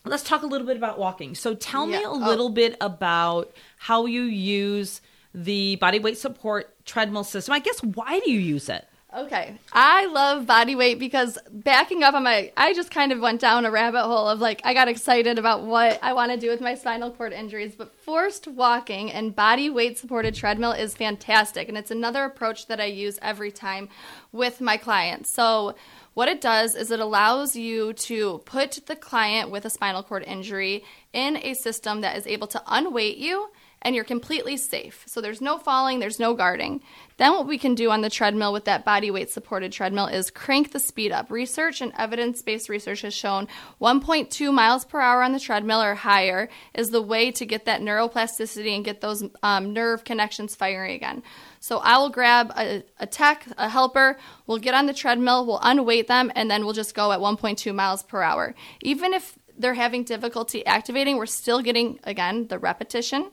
[0.06, 1.36] let's talk a little bit about walking.
[1.36, 2.08] So tell me Yeah.
[2.08, 2.18] a Oh.
[2.18, 5.02] little bit about how you use
[5.36, 7.54] the body weight support treadmill system.
[7.54, 8.88] I guess why do you use it?
[9.12, 9.56] Okay.
[9.74, 13.66] I love body weight because backing up on my, I just kind of went down
[13.66, 16.62] a rabbit hole of like, I got excited about what I want to do with
[16.62, 17.74] my spinal cord injuries.
[17.76, 21.68] But forced walking and body weight supported treadmill is fantastic.
[21.70, 23.90] And it's another approach that I use every time
[24.32, 25.32] with my clients.
[25.32, 25.76] So,
[26.14, 30.24] what it does is it allows you to put the client with a spinal cord
[30.24, 33.50] injury in a system that is able to unweight you
[33.82, 35.04] and you're completely safe.
[35.06, 36.82] So there's no falling, there's no guarding.
[37.18, 40.32] Then what we can do on the treadmill with that body weight supported treadmill is
[40.32, 41.30] crank the speed up.
[41.30, 43.48] Research and evidence-based research has shown
[43.82, 47.82] 1.2 miles per hour on the treadmill or higher is the way to get that
[47.82, 51.24] neuroplasticity and get those um, nerve connections firing again.
[51.60, 55.60] So I will grab a, a tech, a helper, we'll get on the treadmill, we'll
[55.62, 58.56] unweight them, and then we'll just go at 1.2 miles per hour.
[58.82, 63.30] Even if they're having difficulty activating, we're still getting, again, the repetition,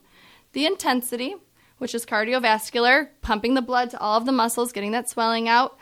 [0.56, 1.34] the intensity,
[1.76, 5.76] which is cardiovascular, pumping the blood to all of the muscles, getting that swelling out.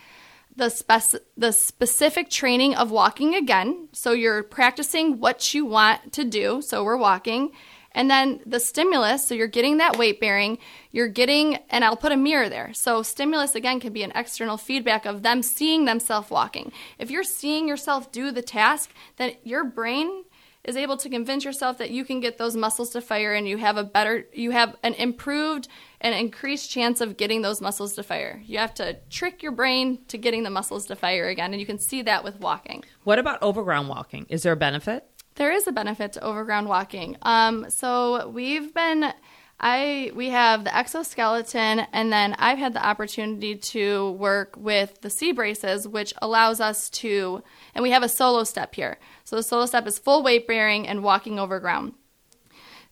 [0.56, 3.88] The, spec- the specific training of walking again.
[3.92, 6.60] So you're practicing what you want to do.
[6.60, 7.52] So we're walking.
[7.92, 10.58] And then the stimulus, so you're getting that weight bearing,
[10.90, 12.74] you're getting, and I'll put a mirror there.
[12.74, 16.72] So stimulus again can be an external feedback of them seeing themselves walking.
[16.98, 20.24] If you're seeing yourself do the task, then your brain
[20.64, 23.58] is able to convince yourself that you can get those muscles to fire and you
[23.58, 25.68] have a better you have an improved
[26.00, 28.42] and increased chance of getting those muscles to fire.
[28.44, 31.66] You have to trick your brain to getting the muscles to fire again and you
[31.66, 32.84] can see that with walking.
[33.04, 34.26] What about overground walking?
[34.28, 35.06] Is there a benefit?
[35.36, 37.16] There is a benefit to overground walking.
[37.22, 39.12] Um, so we've been
[39.60, 45.10] I we have the exoskeleton, and then I've had the opportunity to work with the
[45.10, 47.42] C braces, which allows us to,
[47.74, 48.98] and we have a solo step here.
[49.24, 51.94] So the solo step is full weight bearing and walking over ground.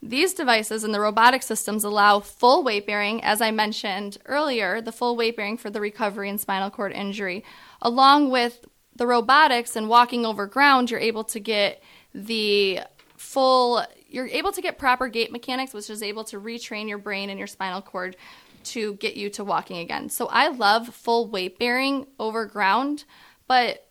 [0.04, 4.90] These devices and the robotic systems allow full weight bearing, as I mentioned earlier, the
[4.90, 7.44] full weight bearing for the recovery and spinal cord injury.
[7.80, 8.64] Along with
[8.96, 12.80] the robotics and walking over ground, you're able to get the
[13.16, 17.30] full you're able to get proper gait mechanics, which is able to retrain your brain
[17.30, 18.16] and your spinal cord
[18.64, 20.08] to get you to walking again.
[20.08, 23.04] So I love full weight bearing over ground,
[23.48, 23.88] but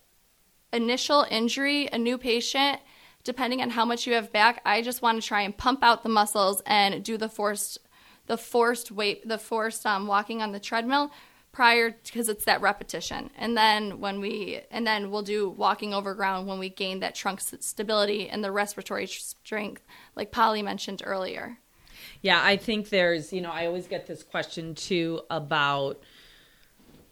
[0.72, 2.80] initial injury, a new patient,
[3.24, 6.02] depending on how much you have back, I just want to try and pump out
[6.02, 7.78] the muscles and do the forced
[8.26, 11.10] the forced weight the forced um, walking on the treadmill
[11.52, 13.30] prior because it's that repetition.
[13.36, 17.14] And then when we and then we'll do walking over ground when we gain that
[17.14, 19.82] trunk stability and the respiratory strength
[20.16, 21.58] like polly mentioned earlier.
[22.22, 26.02] Yeah i think there's you know i always get this question too about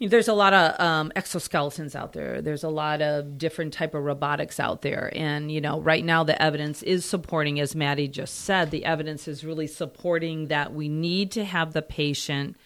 [0.01, 2.41] there's a lot of um, exoskeletons out there.
[2.41, 5.13] There's a lot of different type of robotics out there.
[5.15, 9.29] And you know right now the evidence is supporting as maddie just said the evidence
[9.29, 12.57] is really supporting that we need to have the patient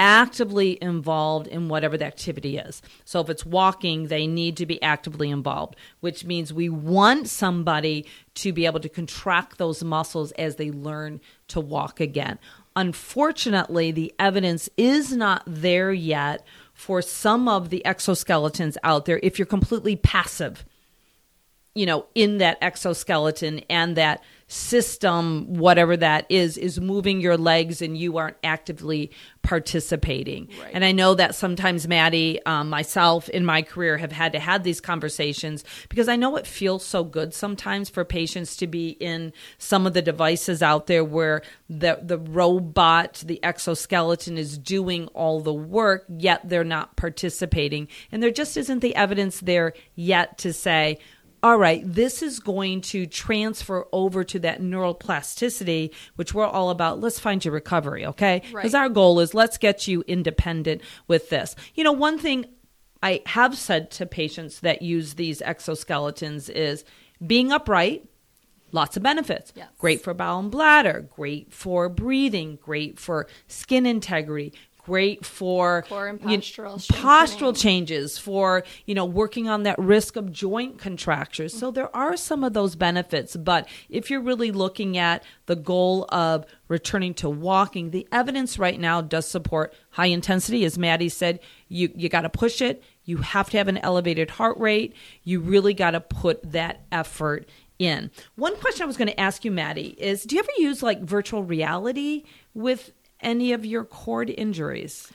[0.00, 2.80] actively involved in whatever the activity is.
[3.04, 8.06] So if it's walking, they need to be actively involved, which means we want somebody
[8.36, 12.38] to be able to contract those muscles as they learn to walk again.
[12.74, 19.38] Unfortunately, the evidence is not there yet for some of the exoskeletons out there if
[19.38, 20.64] you're completely passive,
[21.80, 27.80] you know, in that exoskeleton and that system, whatever that is, is moving your legs
[27.80, 30.50] and you aren't actively participating.
[30.60, 30.72] Right.
[30.74, 34.62] And I know that sometimes Maddie, um, myself in my career have had to have
[34.62, 39.32] these conversations because I know it feels so good sometimes for patients to be in
[39.56, 41.40] some of the devices out there where
[41.70, 47.88] the, the robot, the exoskeleton is doing all the work, yet they're not participating.
[48.12, 50.98] And there just isn't the evidence there yet to say,
[51.42, 57.00] all right, this is going to transfer over to that neuroplasticity, which we're all about.
[57.00, 58.42] Let's find your recovery, okay?
[58.52, 58.82] Because right.
[58.82, 61.56] our goal is let's get you independent with this.
[61.74, 62.46] You know, one thing
[63.02, 66.84] I have said to patients that use these exoskeletons is
[67.26, 68.04] being upright,
[68.72, 69.52] lots of benefits.
[69.56, 69.68] Yes.
[69.78, 74.52] Great for bowel and bladder, great for breathing, great for skin integrity,
[74.84, 80.16] great for core and postural, you, postural changes for you know working on that risk
[80.16, 81.52] of joint contractures.
[81.52, 86.06] So there are some of those benefits but if you're really looking at the goal
[86.10, 90.64] of returning to walking the evidence right now does support high intensity.
[90.64, 92.82] As maddie said you you got to push it.
[93.04, 94.94] You have to have an elevated heart rate.
[95.24, 98.10] You really got to put that effort in.
[98.36, 101.00] One question I was going to ask you, Maddie, is do you ever use like
[101.00, 105.12] virtual reality with any of your cord injuries?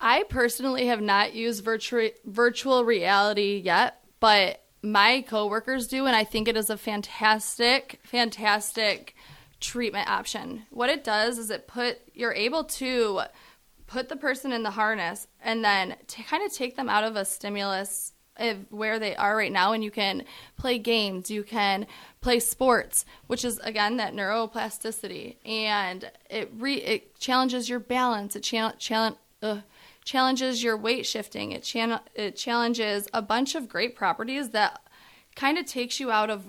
[0.00, 6.24] I personally have not used virtual virtual reality yet, but my coworkers do, and I
[6.24, 9.14] think it is a fantastic, fantastic
[9.60, 10.64] treatment option.
[10.70, 13.22] What it does is it put you're able to
[13.86, 17.16] put the person in the harness and then to kind of take them out of
[17.16, 20.24] a stimulus of where they are right now and you can
[20.56, 21.86] play games you can
[22.20, 25.36] play sports which is again that neuroplasticity.
[25.44, 28.36] And it re it challenges your balance.
[28.36, 29.60] It cha- challenge uh,
[30.04, 31.52] challenges your weight shifting.
[31.52, 34.80] It chan- it challenges a bunch of great properties that
[35.34, 36.44] kind of takes you out of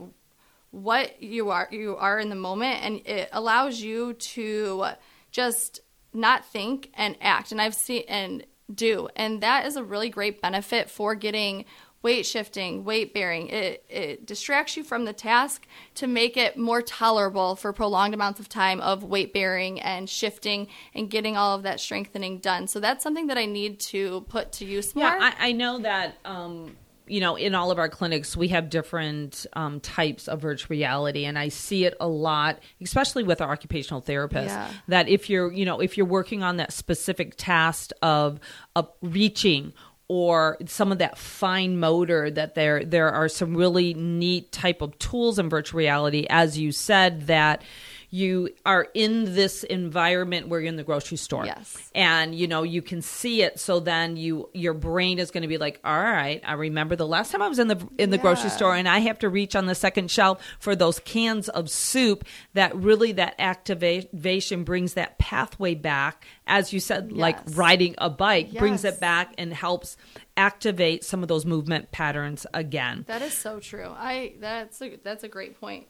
[0.71, 4.85] what you are you are in the moment and it allows you to
[5.31, 5.81] just
[6.13, 7.51] not think and act.
[7.51, 9.09] And i've seen and do.
[9.15, 11.65] And that is a really great benefit for getting
[12.03, 13.49] weight shifting, weight bearing.
[13.49, 18.39] It, it distracts you from the task to make it more tolerable for prolonged amounts
[18.39, 22.67] of time of weight bearing and shifting and getting all of that strengthening done.
[22.67, 25.05] So that's something that I need to put to use more.
[25.05, 26.17] Yeah, I, I know that.
[26.23, 26.77] Um
[27.07, 31.25] you know, in all of our clinics, we have different um, types of virtual reality,
[31.25, 34.47] and I see it a lot, especially with our occupational therapists.
[34.47, 34.71] Yeah.
[34.87, 38.39] That if you're, you know, if you're working on that specific task of
[38.75, 39.73] of reaching
[40.07, 44.97] or some of that fine motor that there there are some really neat type of
[44.99, 47.61] tools in virtual reality as you said that
[48.09, 51.45] you are in this environment where you're in the grocery store.
[51.45, 51.91] Yes.
[51.93, 55.47] And you know, you can see it so then you your brain is going to
[55.47, 58.17] be like, "All right, I remember the last time I was in the in the
[58.17, 58.21] yeah.
[58.21, 61.69] grocery store and I have to reach on the second shelf for those cans of
[61.69, 67.19] soup." That really that activation brings that pathway back as you said yes.
[67.19, 68.59] like riding a bike yes.
[68.59, 69.97] brings it back and helps
[70.37, 73.03] activate some of those movement patterns again.
[73.07, 73.89] That is so true.
[73.89, 75.87] I that's a, that's a great point.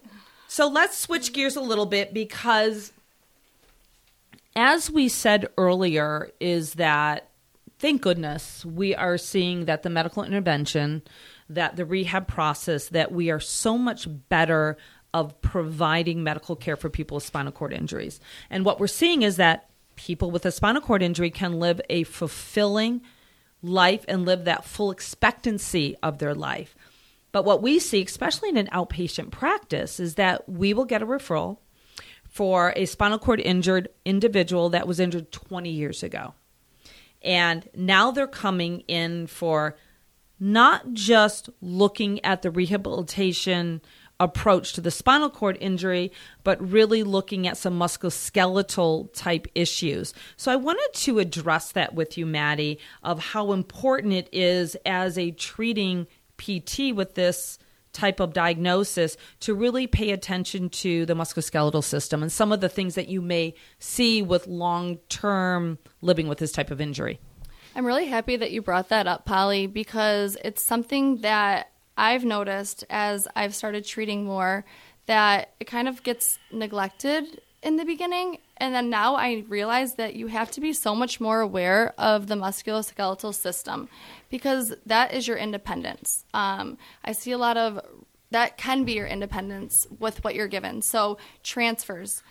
[0.47, 2.93] So let's switch gears a little bit because
[4.55, 7.29] as we said earlier, is that
[7.77, 11.03] thank goodness we are seeing that the medical intervention,
[11.47, 14.77] that the rehab process, that we are so much better
[15.13, 18.19] of providing medical care for people with spinal cord injuries.
[18.49, 22.03] And what we're seeing is that people with a spinal cord injury can live a
[22.03, 23.01] fulfilling
[23.61, 26.75] life and live that full expectancy of their life.
[27.31, 31.05] But what we see, especially in an outpatient practice, is that we will get a
[31.05, 31.57] referral
[32.27, 36.33] for a spinal cord injured individual that was injured 20 years ago.
[37.21, 39.75] And now they're coming in for
[40.39, 43.81] not just looking at the rehabilitation
[44.19, 46.11] approach to the spinal cord injury,
[46.43, 50.13] but really looking at some musculoskeletal type issues.
[50.37, 55.17] So I wanted to address that with you, Maddie, of how important it is as
[55.17, 56.07] a treating
[56.37, 57.59] PT with this
[57.93, 62.69] type of diagnosis to really pay attention to the musculoskeletal system and some of the
[62.69, 67.19] things that you may see with long term living with this type of injury.
[67.75, 72.83] I'm really happy that you brought that up, Polly, because it's something that I've noticed
[72.89, 74.65] as I've started treating more
[75.07, 78.39] that it kind of gets neglected in the beginning.
[78.57, 82.27] And then now I realize that you have to be so much more aware of
[82.27, 83.89] the musculoskeletal system
[84.29, 86.25] because that is your independence.
[86.33, 87.79] Um, I see a lot of
[88.31, 90.81] that can be your independence with what you're given.
[90.81, 92.23] So, transfers,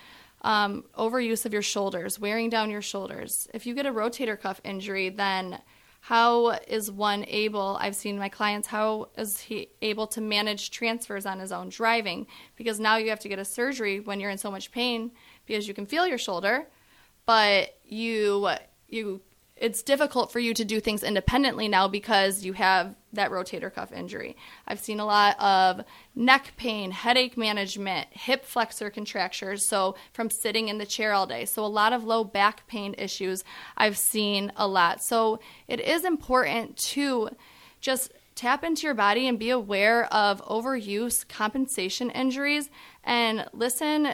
[0.42, 3.48] um, overuse of your shoulders, wearing down your shoulders.
[3.54, 5.58] If you get a rotator cuff injury, then
[6.06, 11.26] how is one able i've seen my clients how is he able to manage transfers
[11.26, 12.28] on his own driving?
[12.54, 15.10] Because now you have to get a surgery when you're in so much pain
[15.46, 16.68] because you can feel your shoulder
[17.26, 18.48] but you
[18.88, 19.20] you
[19.56, 23.92] it's difficult for you to do things independently now because you have that rotator cuff
[23.92, 24.36] injury.
[24.66, 30.68] I've seen a lot of neck pain, headache management, hip flexor contractures, so from sitting
[30.68, 31.44] in the chair all day.
[31.44, 33.44] So a lot of low back pain issues
[33.76, 35.02] I've seen a lot.
[35.02, 37.30] So it is important to
[37.80, 42.70] just tap into your body and be aware of overuse compensation injuries
[43.02, 44.06] and listen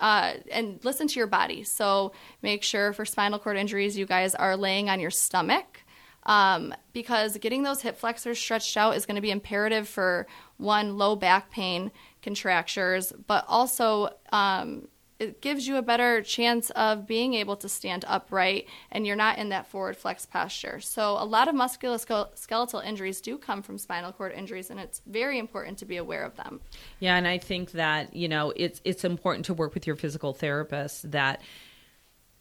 [0.00, 4.34] uh, and listen to your body so make sure for spinal cord injuries you guys
[4.34, 5.82] are laying on your stomach
[6.26, 10.26] um, because getting those hip flexors stretched out is going to be imperative for
[10.58, 11.90] one low back pain
[12.22, 14.86] contractures but also um,
[15.18, 19.38] it gives you a better chance of being able to stand upright and you're not
[19.38, 20.80] in that forward flex posture.
[20.80, 25.38] So, a lot of musculoskeletal injuries do come from spinal cord injuries, and it's very
[25.38, 26.60] important to be aware of them.
[27.00, 30.34] Yeah, and I think that, you know, it's, it's important to work with your physical
[30.34, 31.40] therapist that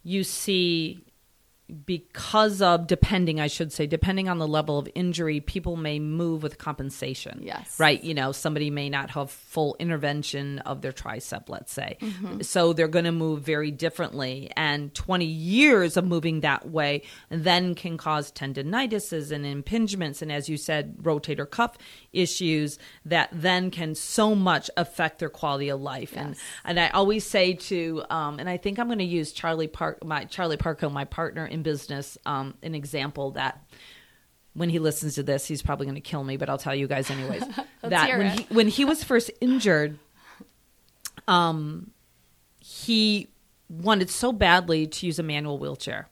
[0.03, 1.03] you see
[1.85, 6.43] because of depending i should say depending on the level of injury people may move
[6.43, 7.39] with compensation.
[7.43, 7.79] Yes.
[7.79, 8.03] Right?
[8.03, 11.97] You know somebody may not have full innervation of their tricep let's say.
[12.01, 12.41] Mm-hmm.
[12.41, 14.51] so they're going to move very differently.
[14.55, 20.47] And 20 years of moving that way then can cause tendinitises and impingements and as
[20.49, 21.77] you said rotator cuff
[22.13, 26.11] issues that then can so much affect their quality of life.
[26.13, 26.25] Yes.
[26.25, 26.35] and
[26.65, 30.03] and i always say to um, and i think i'm going to use charlie park
[30.03, 33.65] my charlie parko my partner in business um, an example that
[34.53, 36.87] when he listens to this, he's probably going to kill me, but I'll tell you
[36.87, 37.43] guys anyways.
[37.81, 39.97] that when he, when he was first injured,
[41.27, 41.91] um,
[42.59, 43.29] he
[43.67, 46.07] wanted so badly to use a manual wheelchair,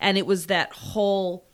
[0.00, 1.46] and it was that whole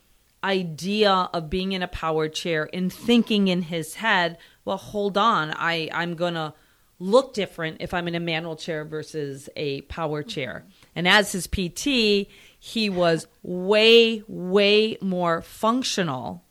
[0.43, 5.53] idea of being in a power chair and thinking in his head, well, hold on,
[5.55, 6.55] I I'm gonna
[6.99, 10.65] look different if I'm in a manual chair versus a power chair.
[10.95, 12.29] And as his PT,
[12.59, 16.45] he was way, way more functional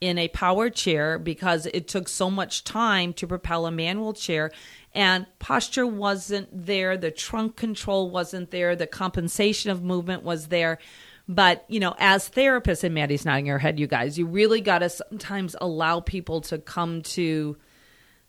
[0.00, 4.50] in a power chair because it took so much time to propel a manual chair.
[4.94, 6.96] And posture wasn't there.
[6.96, 8.76] The trunk control wasn't there.
[8.76, 10.78] The compensation of movement was there.
[11.26, 14.80] But you know as therapists and maddie's nodding her head you guys you really got
[14.80, 17.56] to sometimes allow people to come to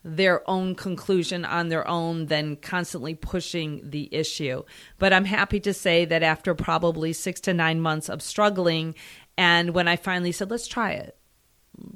[0.08, 4.62] their own conclusion on their own than constantly pushing the issue.
[5.00, 8.94] But I'm happy to say that after probably six to nine months of struggling,
[9.36, 11.18] and when I finally said, let's try it,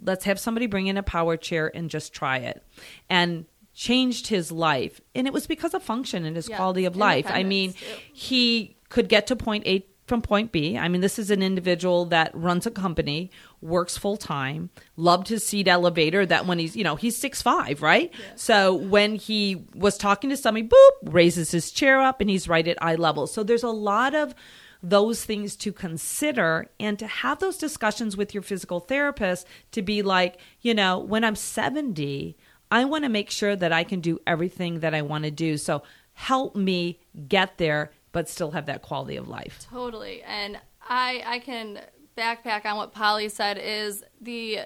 [0.01, 2.64] let's have somebody bring in a power chair and just try it.
[3.12, 3.45] And
[3.76, 4.99] changed his life.
[5.14, 7.28] And it was because of function and his yeah, quality of life.
[7.30, 7.76] I mean,
[8.12, 10.78] he could get to point A from point B.
[10.78, 13.32] I mean, this is an individual that runs a company,
[13.62, 16.26] works full time, loved his seat elevator.
[16.26, 18.12] That when he's, you know, he's six five, right?
[18.12, 18.26] Yeah.
[18.36, 22.68] So when he was talking to somebody, boop, raises his chair up and he's right
[22.68, 23.28] at eye level.
[23.28, 24.36] So there's a lot of
[24.82, 30.01] those things to consider and to have those discussions with your physical therapist to be
[30.01, 32.38] like, you know, when I'm 70,
[32.72, 35.57] I want to make sure that I can do everything that I want to do.
[35.57, 35.84] So
[36.14, 39.66] help me get there but still have that quality of life.
[39.70, 40.22] Totally.
[40.24, 41.82] And I I can
[42.18, 44.62] backpack on what Polly said is the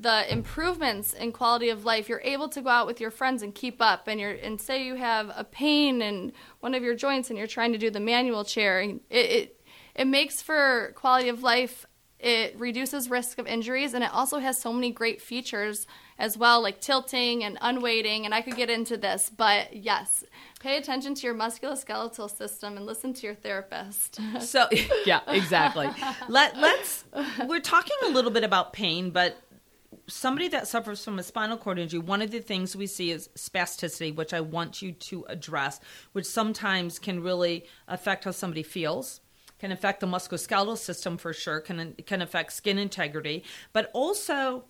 [0.00, 3.54] the improvements in quality of life you're able to go out with your friends and
[3.54, 7.30] keep up and you're and say you have a pain in one of your joints
[7.30, 9.60] and you're trying to do the manual chair it it,
[9.96, 11.84] it makes for quality of life
[12.20, 15.86] it reduces risk of injuries and it also has so many great features
[16.18, 20.24] as well like tilting and unweighting and i could get into this but yes
[20.58, 24.20] pay attention to your musculoskeletal system and listen to your therapist.
[24.40, 24.68] So
[25.04, 25.88] yeah exactly.
[26.28, 27.04] Let, let's
[27.46, 29.40] we're talking a little bit about pain but
[30.06, 33.28] somebody that suffers from a spinal cord injury, one of the things we see is
[33.36, 35.80] spasticity, which I want you to address,
[36.12, 39.20] which sometimes can really affect how somebody feels
[39.58, 43.42] can affect the musculoskeletal system for sure, can can affect skin integrity,
[43.72, 44.64] but also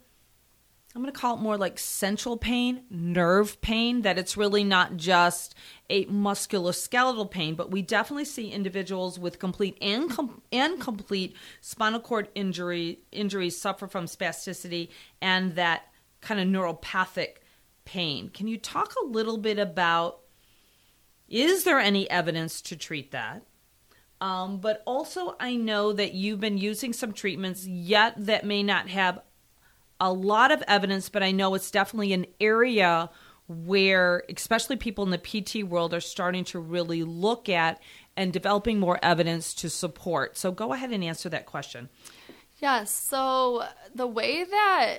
[0.94, 4.96] I'm going to call it more like central pain, nerve pain, that it's really not
[4.96, 5.54] just
[5.90, 12.00] a musculoskeletal pain, but we definitely see individuals with complete and, com- and complete spinal
[12.00, 14.88] cord injury injuries suffer from spasticity
[15.20, 15.82] and that
[16.22, 17.36] kind of neuropathic
[17.84, 18.30] pain.
[18.30, 20.20] Can you talk a little bit about
[21.28, 23.42] is there any evidence to treat that?
[24.20, 28.88] Um, but also, I know that you've been using some treatments yet that may not
[28.88, 29.20] have
[30.00, 33.10] a lot of evidence, but I know it's definitely an area
[33.48, 37.80] where, especially people in the PT world, are starting to really look at
[38.16, 40.36] and developing more evidence to support.
[40.36, 41.88] So, go ahead and answer that question.
[42.58, 42.90] Yes.
[42.90, 44.98] So, the way that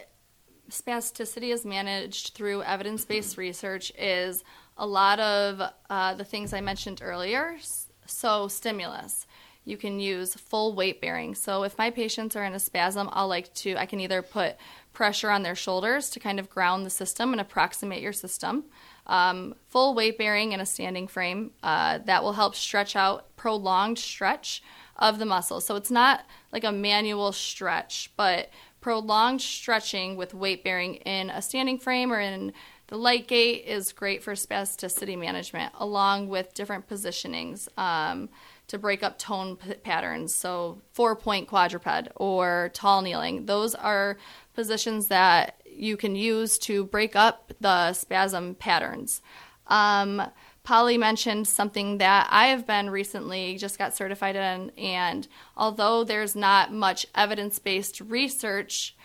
[0.70, 4.44] spasticity is managed through evidence based research is
[4.78, 7.58] a lot of uh, the things I mentioned earlier.
[8.06, 9.28] So, stimulus.
[9.66, 11.36] You can use full weight bearing.
[11.36, 14.56] So, if my patients are in a spasm, I'll like to, I can either put
[14.94, 18.66] pressure on their shoulders to kind of ground the system and approximate your system.
[19.08, 23.98] Um, full weight bearing in a standing frame uh, that will help stretch out prolonged
[23.98, 24.62] stretch
[24.98, 25.62] of the muscle.
[25.62, 28.50] So, it's not like a manual stretch, but
[28.82, 32.54] prolonged stretching with weight bearing in a standing frame or in
[32.88, 38.30] the LiteGait is great for spasticity management, along with different positionings um,
[38.70, 40.34] to break up tone p- patterns.
[40.34, 43.46] So, four point quadruped or tall kneeling.
[43.46, 44.18] Those are
[44.54, 49.22] positions that you can use to break up the spasm patterns.
[49.68, 50.22] Um,
[50.64, 56.36] Polly mentioned something that I have been recently just got certified in, and although there's
[56.36, 58.96] not much evidence based research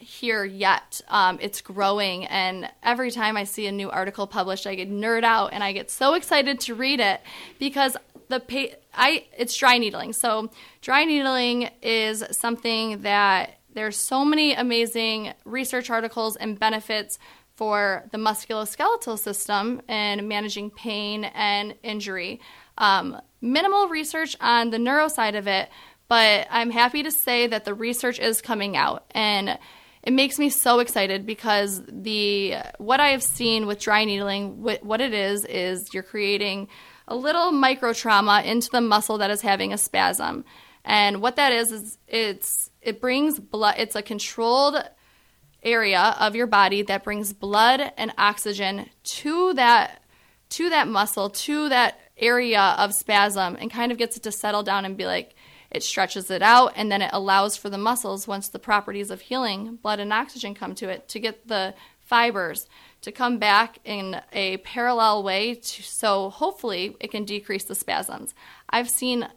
[0.00, 1.02] here yet.
[1.08, 5.24] Um, it's growing, and every time I see a new article published, I get nerd
[5.24, 7.20] out and I get so excited to read it
[7.58, 7.96] because
[8.30, 10.12] the pa- I it's dry needling.
[10.12, 10.50] So
[10.80, 17.18] dry needling is something that there's so many amazing research articles and benefits
[17.54, 22.40] for the musculoskeletal system and managing pain and injury.
[22.78, 25.68] Um, minimal research on the neuro side of it,
[26.08, 29.58] but I'm happy to say that the research is coming out and
[30.02, 34.82] it makes me so excited because the what I have seen with dry needling, what,
[34.82, 36.68] what it is is you're creating
[37.10, 40.44] a little micro trauma into the muscle that is having a spasm,
[40.84, 43.74] and what that is is it's it brings blood.
[43.78, 44.76] It's a controlled
[45.62, 50.02] area of your body that brings blood and oxygen to that
[50.50, 54.62] to that muscle to that area of spasm and kind of gets it to settle
[54.62, 55.34] down and be like
[55.70, 59.20] it stretches it out, and then it allows for the muscles, once the properties of
[59.20, 62.66] healing, blood and oxygen come to it, to get the fibers
[63.02, 65.54] to come back in a parallel way.
[65.54, 68.34] To, so hopefully it can decrease the spasms.
[68.68, 69.28] I've seen,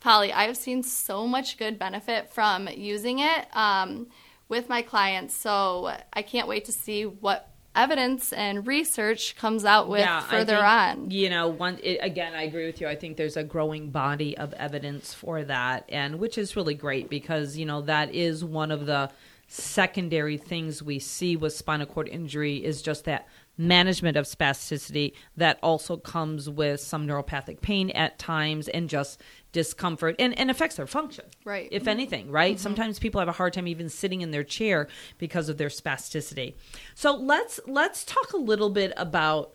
[0.00, 4.06] Polly, I've seen so much good benefit from using it um,
[4.48, 5.36] with my clients.
[5.36, 10.56] So I can't wait to see what evidence and research comes out with yeah, further
[10.56, 11.10] think, on.
[11.10, 12.88] You know, one it, again, I agree with you.
[12.88, 17.08] I think there's a growing body of evidence for that, and which is really great
[17.08, 19.10] because you know that is one of the
[19.48, 23.26] secondary things we see with spinal cord injury is just that
[23.56, 29.20] management of spasticity that also comes with some neuropathic pain at times and just
[29.50, 31.24] discomfort and, and affects their function.
[31.44, 31.66] Right.
[31.72, 32.54] If anything, right?
[32.54, 32.62] Mm-hmm.
[32.62, 34.86] Sometimes people have a hard time even sitting in their chair
[35.16, 36.54] because of their spasticity.
[36.94, 39.54] So let's let's talk a little bit about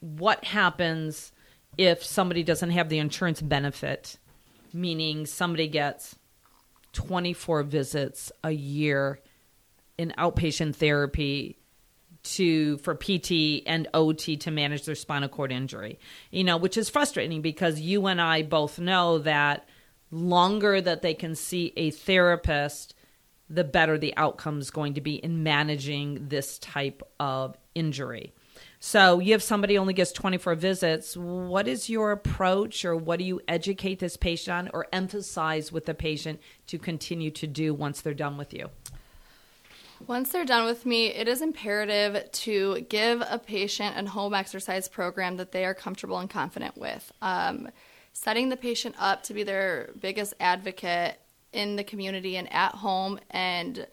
[0.00, 1.32] what happens
[1.78, 4.18] if somebody doesn't have the insurance benefit,
[4.74, 6.16] meaning somebody gets
[6.96, 9.20] 24 visits a year
[9.98, 11.58] in outpatient therapy
[12.22, 15.98] to for PT and OT to manage their spinal cord injury.
[16.30, 19.68] You know, which is frustrating because you and I both know that
[20.10, 22.94] longer that they can see a therapist,
[23.50, 28.32] the better the outcome is going to be in managing this type of injury.
[28.78, 31.16] So you have somebody only gets 24 visits.
[31.16, 35.86] What is your approach or what do you educate this patient on or emphasize with
[35.86, 38.70] the patient to continue to do once they're done with you?
[40.06, 44.88] Once they're done with me, it is imperative to give a patient a home exercise
[44.88, 47.10] program that they are comfortable and confident with.
[47.22, 47.70] Um,
[48.12, 51.18] setting the patient up to be their biggest advocate
[51.52, 53.86] in the community and at home and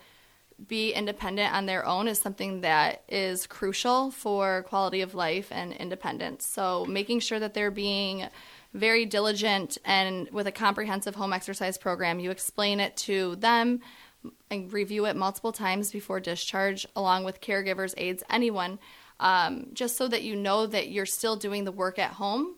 [0.67, 5.73] be independent on their own is something that is crucial for quality of life and
[5.73, 6.45] independence.
[6.45, 8.27] So, making sure that they're being
[8.73, 13.81] very diligent and with a comprehensive home exercise program, you explain it to them
[14.49, 18.79] and review it multiple times before discharge, along with caregivers, aides, anyone,
[19.19, 22.55] um, just so that you know that you're still doing the work at home,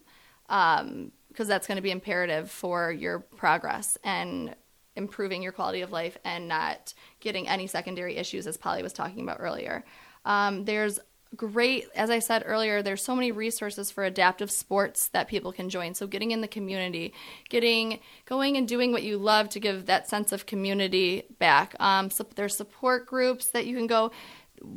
[0.48, 4.56] because um, that's going to be imperative for your progress and
[4.96, 9.22] improving your quality of life and not getting any secondary issues, as Polly was talking
[9.22, 9.84] about earlier.
[10.26, 11.00] Um, there's
[11.36, 15.70] great as i said earlier there's so many resources for adaptive sports that people can
[15.70, 17.14] join so getting in the community
[17.50, 22.10] getting going and doing what you love to give that sense of community back um,
[22.10, 24.12] so there's support groups that you can go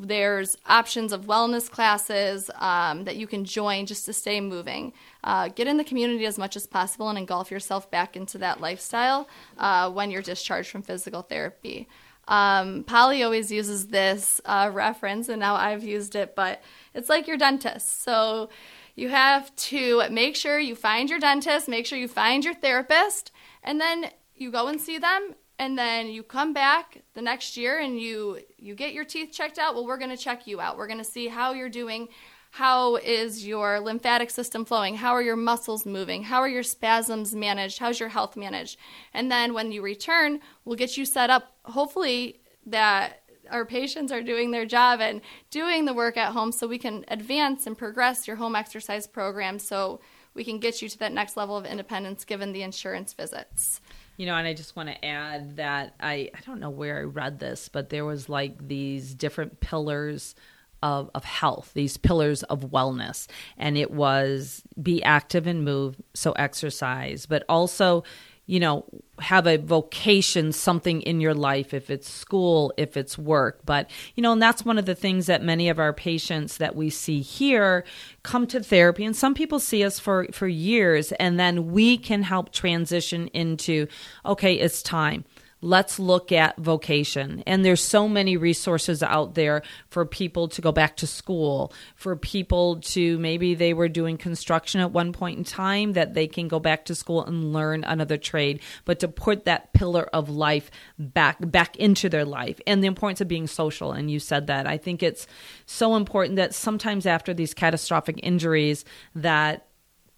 [0.01, 4.93] there's options of wellness classes um, that you can join just to stay moving.
[5.25, 8.61] Uh, get in the community as much as possible and engulf yourself back into that
[8.61, 9.29] lifestyle
[9.59, 11.89] uh, when you're discharged from physical therapy.
[12.29, 16.63] Um, Polly always uses this uh, reference, and now I've used it, but
[16.95, 18.03] it's like your dentist.
[18.03, 18.51] So
[18.95, 23.33] you have to make sure you find your dentist, make sure you find your therapist,
[23.63, 27.79] and then you go and see them and then you come back the next year
[27.79, 30.77] and you you get your teeth checked out well we're going to check you out
[30.77, 32.09] we're going to see how you're doing
[32.51, 34.97] how is your lymphatic system flowing?
[34.97, 36.25] How are your muscles moving?
[36.25, 37.79] How are your spasms managed?
[37.79, 38.79] How's your health managed?
[39.13, 44.23] And then when you return, we'll get you set up, hopefully, that our patients are
[44.23, 48.27] doing their job and doing the work at home so we can advance and progress
[48.27, 50.01] your home exercise program so
[50.35, 53.81] we can get you to that next level of independence given the insurance visits.
[54.19, 57.03] You know, and I just want to add that I, I don't know where I
[57.03, 60.35] read this, but there was like these different pillars
[60.83, 63.29] of, of health, these pillars of wellness.
[63.57, 68.05] And it was be active and move, so exercise, but also,
[68.49, 68.83] you know,
[69.19, 73.61] have a vocation, something in your life, if it's school, if it's work.
[73.67, 76.75] But, you know, and that's one of the things that many of our patients that
[76.75, 77.85] we see here
[78.23, 79.05] come to therapy.
[79.05, 83.87] And some people see us for, for years, and then we can help transition into,
[84.25, 85.27] okay, it's time
[85.61, 87.43] let's look at vocation.
[87.47, 92.15] And there's so many resources out there for people to go back to school, for
[92.17, 96.49] people to maybe they were doing construction at one point in time that they can
[96.49, 100.71] go back to school and learn another trade, but to put that pillar of life
[100.99, 104.67] back back into their life and the importance of being social and you said that.
[104.67, 105.27] I think it's
[105.67, 108.85] so important that sometimes after these catastrophic injuries
[109.15, 109.67] that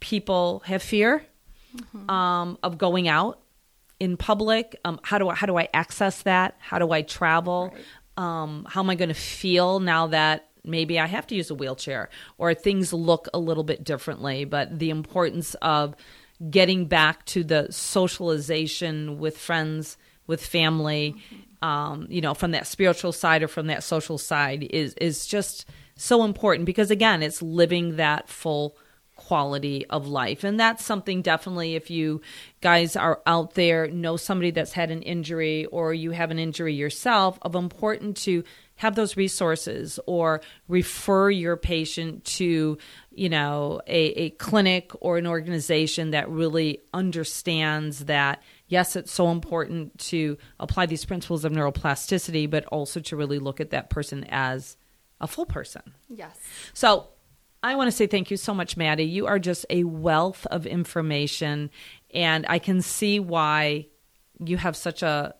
[0.00, 1.24] people have fear
[1.74, 2.10] mm-hmm.
[2.10, 3.40] um, of going out
[4.00, 4.80] in public?
[4.84, 6.56] Um, how do I, how do I access that?
[6.58, 7.72] How do I travel?
[7.72, 7.84] Right.
[8.16, 11.54] Um, how am I going to feel now that maybe I have to use a
[11.54, 14.44] wheelchair or things look a little bit differently?
[14.44, 15.94] But the importance of
[16.48, 21.68] getting back to the socialization with friends, with family, mm-hmm.
[21.68, 25.66] um, you know, from that spiritual side or from that social side is is just
[25.96, 28.76] so important because again, it's living that full
[29.20, 30.44] quality of life.
[30.44, 32.22] And that's something definitely if you
[32.62, 36.74] guys are out there, know somebody that's had an injury or you have an injury
[36.74, 38.42] yourself, of important to
[38.76, 42.78] have those resources or refer your patient to
[43.12, 49.30] you know a, a clinic or an organization that really understands that yes it's so
[49.30, 54.24] important to apply these principles of neuroplasticity but also to really look at that person
[54.30, 54.78] as
[55.20, 56.34] a full person yes
[56.72, 57.06] so
[57.62, 59.04] I want to say thank you so much, Maddie.
[59.04, 61.70] You are just a wealth of information,
[62.14, 63.88] and I can see why
[64.42, 65.34] you have such a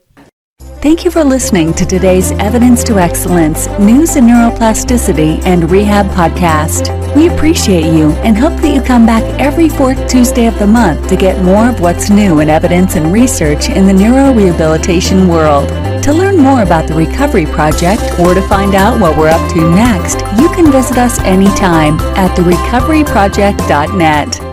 [0.84, 6.90] Thank you for listening to today's Evidence to Excellence News in Neuroplasticity and Rehab podcast.
[7.16, 11.08] We appreciate you and hope that you come back every fourth Tuesday of the month
[11.08, 15.70] to get more of what's new in evidence and research in the neurorehabilitation world.
[16.04, 19.74] To learn more about the Recovery Project or to find out what we're up to
[19.74, 24.53] next, you can visit us anytime at therecoveryproject.net.